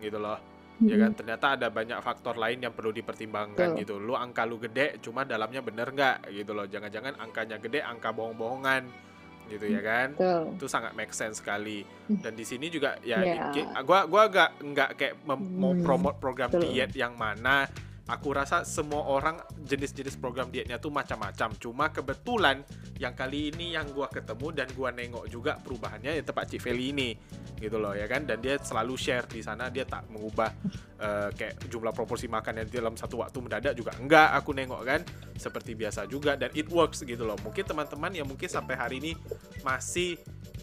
gitu 0.02 0.18
loh. 0.18 0.38
Ya 0.78 0.94
kan? 0.94 1.10
Ternyata 1.10 1.58
ada 1.58 1.66
banyak 1.74 1.98
faktor 1.98 2.38
lain 2.38 2.62
yang 2.62 2.70
perlu 2.70 2.94
dipertimbangkan 2.94 3.74
Betul. 3.74 3.82
gitu. 3.82 3.94
Lu 3.98 4.14
angka 4.14 4.46
lu 4.46 4.62
gede 4.62 5.02
cuma 5.02 5.26
dalamnya 5.26 5.58
bener 5.58 5.90
nggak? 5.90 6.30
Gitu 6.30 6.54
loh. 6.54 6.70
Jangan-jangan 6.70 7.18
angkanya 7.18 7.58
gede 7.58 7.82
angka 7.82 8.14
bohong-bohongan 8.14 9.07
gitu 9.48 9.66
ya 9.66 9.80
kan 9.80 10.08
Betul. 10.14 10.60
itu 10.60 10.66
sangat 10.68 10.92
make 10.92 11.12
sense 11.16 11.40
sekali 11.40 11.82
hmm. 11.82 12.20
dan 12.20 12.32
di 12.36 12.44
sini 12.44 12.68
juga 12.68 13.00
ya 13.00 13.18
yeah. 13.24 13.80
gua 13.82 14.04
gua 14.04 14.28
agak 14.28 14.50
nggak 14.60 14.90
kayak 14.94 15.14
mau 15.24 15.72
hmm. 15.72 15.82
promote 15.82 16.18
program 16.20 16.52
Betul. 16.52 16.68
diet 16.70 16.92
yang 16.94 17.16
mana 17.16 17.66
aku 18.08 18.32
rasa 18.32 18.64
semua 18.64 19.04
orang 19.04 19.36
jenis-jenis 19.68 20.16
program 20.16 20.48
dietnya 20.48 20.80
tuh 20.80 20.88
macam-macam. 20.88 21.52
Cuma 21.60 21.92
kebetulan 21.92 22.64
yang 22.96 23.12
kali 23.12 23.52
ini 23.52 23.76
yang 23.76 23.92
gua 23.92 24.08
ketemu 24.08 24.48
dan 24.56 24.68
gua 24.72 24.88
nengok 24.90 25.28
juga 25.28 25.60
perubahannya 25.60 26.16
ya 26.16 26.22
tepat 26.24 26.56
Cik 26.56 26.60
Feli 26.64 26.90
ini 26.90 27.12
gitu 27.60 27.76
loh 27.76 27.92
ya 27.92 28.06
kan 28.08 28.24
dan 28.24 28.38
dia 28.40 28.56
selalu 28.58 28.94
share 28.94 29.26
di 29.26 29.42
sana 29.42 29.66
dia 29.68 29.82
tak 29.82 30.08
mengubah 30.08 30.50
uh, 30.98 31.28
kayak 31.38 31.58
jumlah 31.66 31.90
proporsi 31.90 32.30
makan 32.30 32.62
yang 32.64 32.68
dalam 32.70 32.94
satu 32.94 33.18
waktu 33.18 33.38
mendadak 33.42 33.74
juga 33.74 33.92
enggak 33.98 34.30
aku 34.38 34.54
nengok 34.54 34.82
kan 34.86 35.00
seperti 35.34 35.74
biasa 35.74 36.06
juga 36.06 36.34
dan 36.34 36.48
it 36.56 36.66
works 36.72 37.04
gitu 37.04 37.28
loh. 37.28 37.36
Mungkin 37.44 37.62
teman-teman 37.62 38.10
yang 38.16 38.26
mungkin 38.26 38.48
sampai 38.48 38.74
hari 38.74 39.04
ini 39.04 39.12
masih 39.60 40.16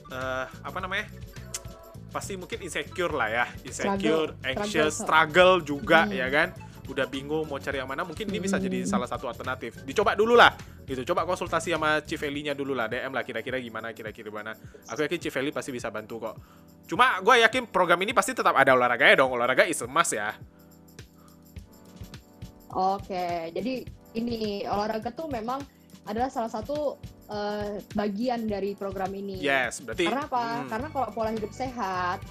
uh, 0.09 0.49
apa 0.65 0.81
namanya? 0.81 1.07
pasti 2.15 2.39
mungkin 2.39 2.63
insecure 2.63 3.11
lah 3.11 3.27
ya, 3.27 3.45
insecure, 3.67 4.31
struggle, 4.31 4.47
anxious, 4.47 5.03
struggle, 5.03 5.59
struggle 5.59 5.67
juga 5.67 6.07
hmm. 6.07 6.15
ya 6.15 6.27
kan 6.31 6.47
udah 6.85 7.05
bingung 7.09 7.45
mau 7.49 7.57
cari 7.57 7.81
yang 7.81 7.89
mana 7.89 8.05
mungkin 8.05 8.29
ini 8.29 8.39
bisa 8.39 8.61
jadi 8.61 8.85
salah 8.85 9.09
satu 9.09 9.25
alternatif 9.29 9.81
dicoba 9.83 10.13
dulu 10.13 10.37
lah 10.37 10.53
gitu 10.85 11.01
coba 11.13 11.25
konsultasi 11.25 11.73
sama 11.73 12.01
Chief 12.05 12.21
Eli 12.21 12.45
nya 12.45 12.53
dulu 12.53 12.77
lah 12.77 12.85
DM 12.85 13.11
lah 13.11 13.25
kira-kira 13.25 13.57
gimana 13.57 13.91
kira-kira 13.91 14.29
gimana 14.29 14.53
aku 14.89 15.05
yakin 15.05 15.19
Chief 15.19 15.35
Eli 15.35 15.49
pasti 15.49 15.73
bisa 15.73 15.89
bantu 15.89 16.29
kok 16.29 16.35
cuma 16.85 17.19
gue 17.21 17.41
yakin 17.41 17.69
program 17.69 17.97
ini 18.05 18.13
pasti 18.13 18.37
tetap 18.37 18.53
ada 18.53 18.77
olahraganya 18.77 19.25
dong 19.25 19.33
olahraga 19.33 19.65
is 19.65 19.81
emas 19.81 20.13
ya 20.13 20.33
oke 22.71 23.25
jadi 23.53 23.85
ini 24.15 24.63
olahraga 24.69 25.11
tuh 25.11 25.27
memang 25.27 25.59
adalah 26.05 26.29
salah 26.29 26.51
satu 26.53 27.01
uh, 27.29 27.81
bagian 27.97 28.45
dari 28.45 28.77
program 28.77 29.09
ini. 29.17 29.41
Yes, 29.41 29.81
berarti. 29.81 30.05
Karena 30.05 30.29
apa? 30.29 30.43
Hmm. 30.45 30.67
Karena 30.69 30.87
kalau 30.93 31.07
pola 31.11 31.31
hidup 31.33 31.49
sehat 31.49 32.21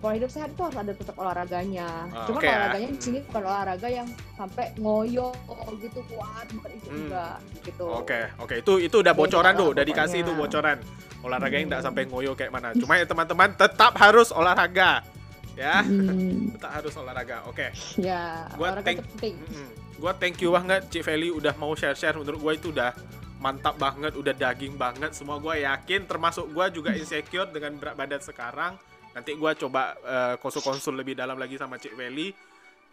pola 0.00 0.16
hidup 0.16 0.32
sehat 0.32 0.48
itu 0.56 0.62
harus 0.64 0.78
ada 0.80 0.92
tetap 0.96 1.14
olahraganya. 1.20 1.88
Oh, 2.08 2.32
Cuma 2.32 2.38
okay, 2.40 2.48
olahraganya 2.48 2.88
ya. 2.88 2.96
di 2.96 3.00
sini 3.04 3.18
bukan 3.28 3.42
olahraga 3.44 3.88
yang 3.92 4.08
sampai 4.34 4.66
ngoyo 4.80 5.28
gitu 5.76 6.00
kuat, 6.08 6.46
bukan 6.56 6.70
itu 6.72 6.88
hmm. 6.88 6.98
juga 7.04 7.24
gitu. 7.60 7.84
Oke, 7.84 8.00
okay, 8.00 8.22
oke 8.40 8.48
okay. 8.48 8.56
itu 8.64 8.72
itu 8.88 8.96
udah 9.04 9.12
bocoran 9.12 9.52
tuh, 9.52 9.68
udah 9.76 9.84
dikasih 9.84 10.18
itu 10.24 10.32
bocoran. 10.32 10.80
Olahraga 11.20 11.54
yang 11.60 11.68
tidak 11.68 11.84
sampai 11.84 12.02
ngoyo 12.08 12.32
kayak 12.32 12.48
mana. 12.48 12.72
Cuma 12.72 12.96
ya 12.96 13.04
teman-teman 13.04 13.52
tetap 13.52 13.92
harus 14.00 14.32
olahraga. 14.32 15.04
Ya. 15.52 15.84
Hmm. 15.84 16.48
tetap 16.56 16.72
harus 16.80 16.94
olahraga. 16.96 17.44
Oke. 17.44 17.68
Okay. 17.68 18.00
Ya, 18.00 18.48
gua 18.56 18.72
olahraga 18.72 18.88
thank, 18.88 19.04
penting. 19.04 19.36
Mm, 19.52 19.70
gua 20.00 20.12
thank 20.16 20.40
you 20.40 20.48
banget 20.56 20.80
Cik 20.88 21.04
Feli 21.04 21.28
udah 21.28 21.52
mau 21.60 21.76
share-share 21.76 22.16
menurut 22.16 22.40
gua 22.40 22.52
itu 22.56 22.72
udah 22.72 22.96
mantap 23.36 23.76
banget, 23.76 24.16
udah 24.16 24.32
daging 24.32 24.80
banget. 24.80 25.16
Semua 25.16 25.40
gue 25.40 25.64
yakin, 25.64 26.04
termasuk 26.04 26.52
gue 26.52 26.66
juga 26.76 26.92
insecure 26.92 27.48
dengan 27.48 27.72
berat 27.80 27.96
badan 27.96 28.20
sekarang 28.20 28.76
Nanti 29.10 29.34
gue 29.34 29.50
coba 29.66 29.98
uh, 30.06 30.34
konsul-konsul 30.38 30.94
lebih 30.94 31.18
dalam 31.18 31.34
lagi 31.34 31.58
sama 31.58 31.76
Cik 31.76 31.98
Veli. 31.98 32.30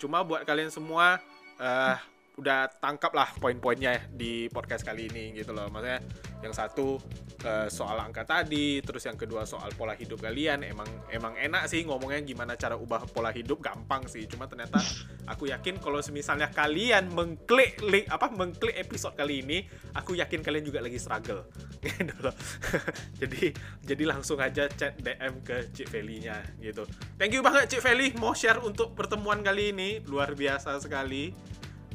Cuma 0.01 0.25
buat 0.25 0.45
kalian 0.45 0.73
semua 0.73 1.21
uh, 1.61 1.97
udah 2.37 2.69
tangkap 2.77 3.09
lah 3.17 3.33
poin-poinnya 3.41 4.13
di 4.13 4.45
podcast 4.53 4.85
kali 4.85 5.09
ini 5.09 5.33
gitu 5.33 5.57
loh. 5.57 5.73
Maksudnya 5.73 5.99
yang 6.45 6.53
satu 6.53 7.01
uh, 7.41 7.65
soal 7.65 7.97
angka 7.97 8.21
tadi 8.29 8.77
terus 8.85 9.09
yang 9.09 9.17
kedua 9.17 9.41
soal 9.49 9.73
pola 9.73 9.97
hidup 9.97 10.21
kalian. 10.21 10.61
Emang 10.61 10.85
emang 11.09 11.33
enak 11.33 11.65
sih 11.65 11.81
ngomongnya 11.81 12.21
gimana 12.21 12.53
cara 12.53 12.77
ubah 12.77 13.09
pola 13.09 13.33
hidup 13.33 13.57
gampang 13.65 14.05
sih. 14.05 14.29
Cuma 14.29 14.45
ternyata 14.45 14.77
aku 15.25 15.49
yakin 15.49 15.81
kalau 15.81 15.97
misalnya 16.13 16.53
kalian 16.53 17.09
mengklik 17.09 17.81
link 17.81 18.05
apa 18.05 18.29
mengklik 18.29 18.77
episode 18.77 19.17
kali 19.17 19.41
ini 19.41 19.65
aku 19.97 20.13
yakin 20.13 20.45
kalian 20.45 20.61
juga 20.61 20.85
lagi 20.85 21.01
struggle. 21.01 21.41
Gitu 21.81 22.13
loh. 22.21 22.33
Jadi 23.21 23.49
jadi 23.85 24.03
langsung 24.05 24.37
aja 24.41 24.69
chat 24.69 24.97
DM 25.01 25.41
ke 25.41 25.71
Cik 25.73 25.87
Feli 25.89 26.19
nya 26.21 26.41
gitu. 26.59 26.83
Thank 27.15 27.37
you 27.37 27.41
banget 27.41 27.69
Cik 27.71 27.81
Feli 27.81 28.13
mau 28.17 28.33
share 28.33 28.59
untuk 28.61 28.93
pertemuan 28.93 29.41
kali 29.41 29.73
ini. 29.73 30.01
Luar 30.05 30.33
biasa 30.33 30.77
sekali 30.81 31.31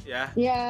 ya. 0.03 0.23
Iya. 0.35 0.61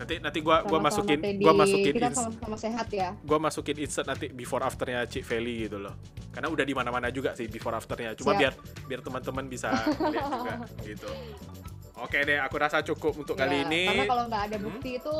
Nanti 0.00 0.14
nanti 0.18 0.38
gua 0.40 0.64
gua 0.64 0.80
masukin 0.80 1.18
gua 1.38 1.54
masukin 1.54 1.92
kita 1.94 2.10
sama-sama 2.12 2.56
sehat 2.58 2.88
ya. 2.90 3.14
Gua 3.22 3.38
masukin 3.38 3.76
insert 3.80 4.08
nanti 4.08 4.32
before 4.32 4.64
afternya 4.64 5.04
Cik 5.06 5.24
Feli 5.24 5.68
gitu 5.68 5.78
loh. 5.78 5.94
Karena 6.32 6.48
udah 6.48 6.64
di 6.64 6.74
mana-mana 6.74 7.08
juga 7.12 7.36
sih 7.36 7.46
before 7.46 7.76
afternya. 7.76 8.16
Cuma 8.16 8.34
Siap. 8.34 8.40
biar 8.40 8.52
biar 8.88 9.00
teman-teman 9.04 9.44
bisa 9.46 9.68
lihat 10.08 10.28
juga 10.32 10.54
gitu. 10.90 11.10
Oke 12.02 12.24
deh, 12.24 12.40
aku 12.40 12.56
rasa 12.58 12.80
cukup 12.82 13.14
untuk 13.20 13.36
ya, 13.36 13.46
kali 13.46 13.68
ini. 13.68 13.84
Karena 13.86 14.04
kalau 14.08 14.24
nggak 14.26 14.42
ada 14.50 14.56
bukti 14.58 14.90
hmm? 14.96 15.00
itu 15.04 15.16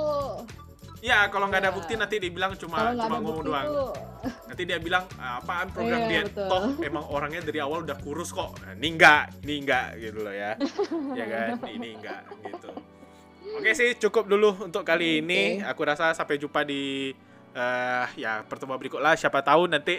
Ya, 1.02 1.26
kalau 1.34 1.50
nggak 1.50 1.60
ya. 1.60 1.64
ada 1.66 1.72
bukti 1.74 1.92
nanti 1.98 2.16
dibilang 2.22 2.54
cuma 2.54 2.94
cuma 2.94 3.18
ngomong 3.18 3.42
doang. 3.42 3.66
Itu... 3.66 3.86
Nanti 4.52 4.62
dia 4.62 4.78
bilang 4.78 5.02
ah, 5.18 5.42
apaan 5.42 5.66
program 5.74 6.06
ya, 6.06 6.22
dia 6.22 6.22
toh 6.30 6.78
emang 6.78 7.02
orangnya 7.10 7.42
dari 7.42 7.58
awal 7.58 7.82
udah 7.82 7.98
kurus 7.98 8.30
kok. 8.30 8.54
Nah, 8.62 8.78
ini 8.78 8.94
enggak, 8.94 9.34
ini 9.42 9.66
enggak 9.66 9.86
gitu 9.98 10.18
loh 10.22 10.30
ya. 10.30 10.54
ya 11.18 11.26
kan? 11.26 11.48
Ini 11.66 11.88
enggak 11.98 12.22
gitu. 12.46 12.70
Oke 13.58 13.74
sih, 13.74 13.98
cukup 13.98 14.30
dulu 14.30 14.70
untuk 14.70 14.86
kali 14.86 15.18
okay. 15.18 15.22
ini. 15.22 15.40
Aku 15.66 15.82
rasa 15.82 16.14
sampai 16.14 16.38
jumpa 16.38 16.62
di 16.62 17.12
uh, 17.54 18.06
ya 18.14 18.42
pertemuan 18.46 18.78
berikutnya. 18.78 19.18
Siapa 19.18 19.42
tahu 19.42 19.66
nanti 19.66 19.98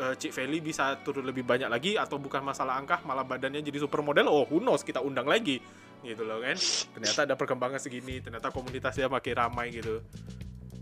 uh, 0.00 0.14
Cik 0.14 0.32
Feli 0.32 0.60
bisa 0.60 0.96
turun 1.00 1.24
lebih 1.24 1.42
banyak 1.42 1.68
lagi 1.68 1.96
atau 1.96 2.20
bukan 2.20 2.44
masalah 2.44 2.76
angka, 2.76 3.00
malah 3.08 3.24
badannya 3.24 3.64
jadi 3.64 3.82
supermodel. 3.82 4.28
Oh, 4.28 4.44
who 4.46 4.60
knows, 4.60 4.84
kita 4.84 5.00
undang 5.00 5.26
lagi. 5.26 5.60
Gitu 6.04 6.22
loh 6.22 6.38
kan. 6.44 6.56
Ternyata 6.94 7.20
ada 7.26 7.34
perkembangan 7.34 7.80
segini, 7.80 8.20
ternyata 8.20 8.52
komunitasnya 8.52 9.10
makin 9.10 9.34
ramai 9.34 9.72
gitu. 9.74 10.04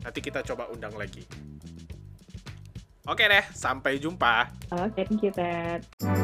Nanti 0.05 0.21
kita 0.21 0.45
coba 0.45 0.69
undang 0.69 0.93
lagi. 0.99 1.25
Oke 3.05 3.29
deh, 3.29 3.45
sampai 3.53 4.01
jumpa. 4.01 4.49
Oke, 4.73 4.97
okay, 4.97 5.03
thank 5.05 5.21
you, 5.21 5.33
Ted. 5.33 6.24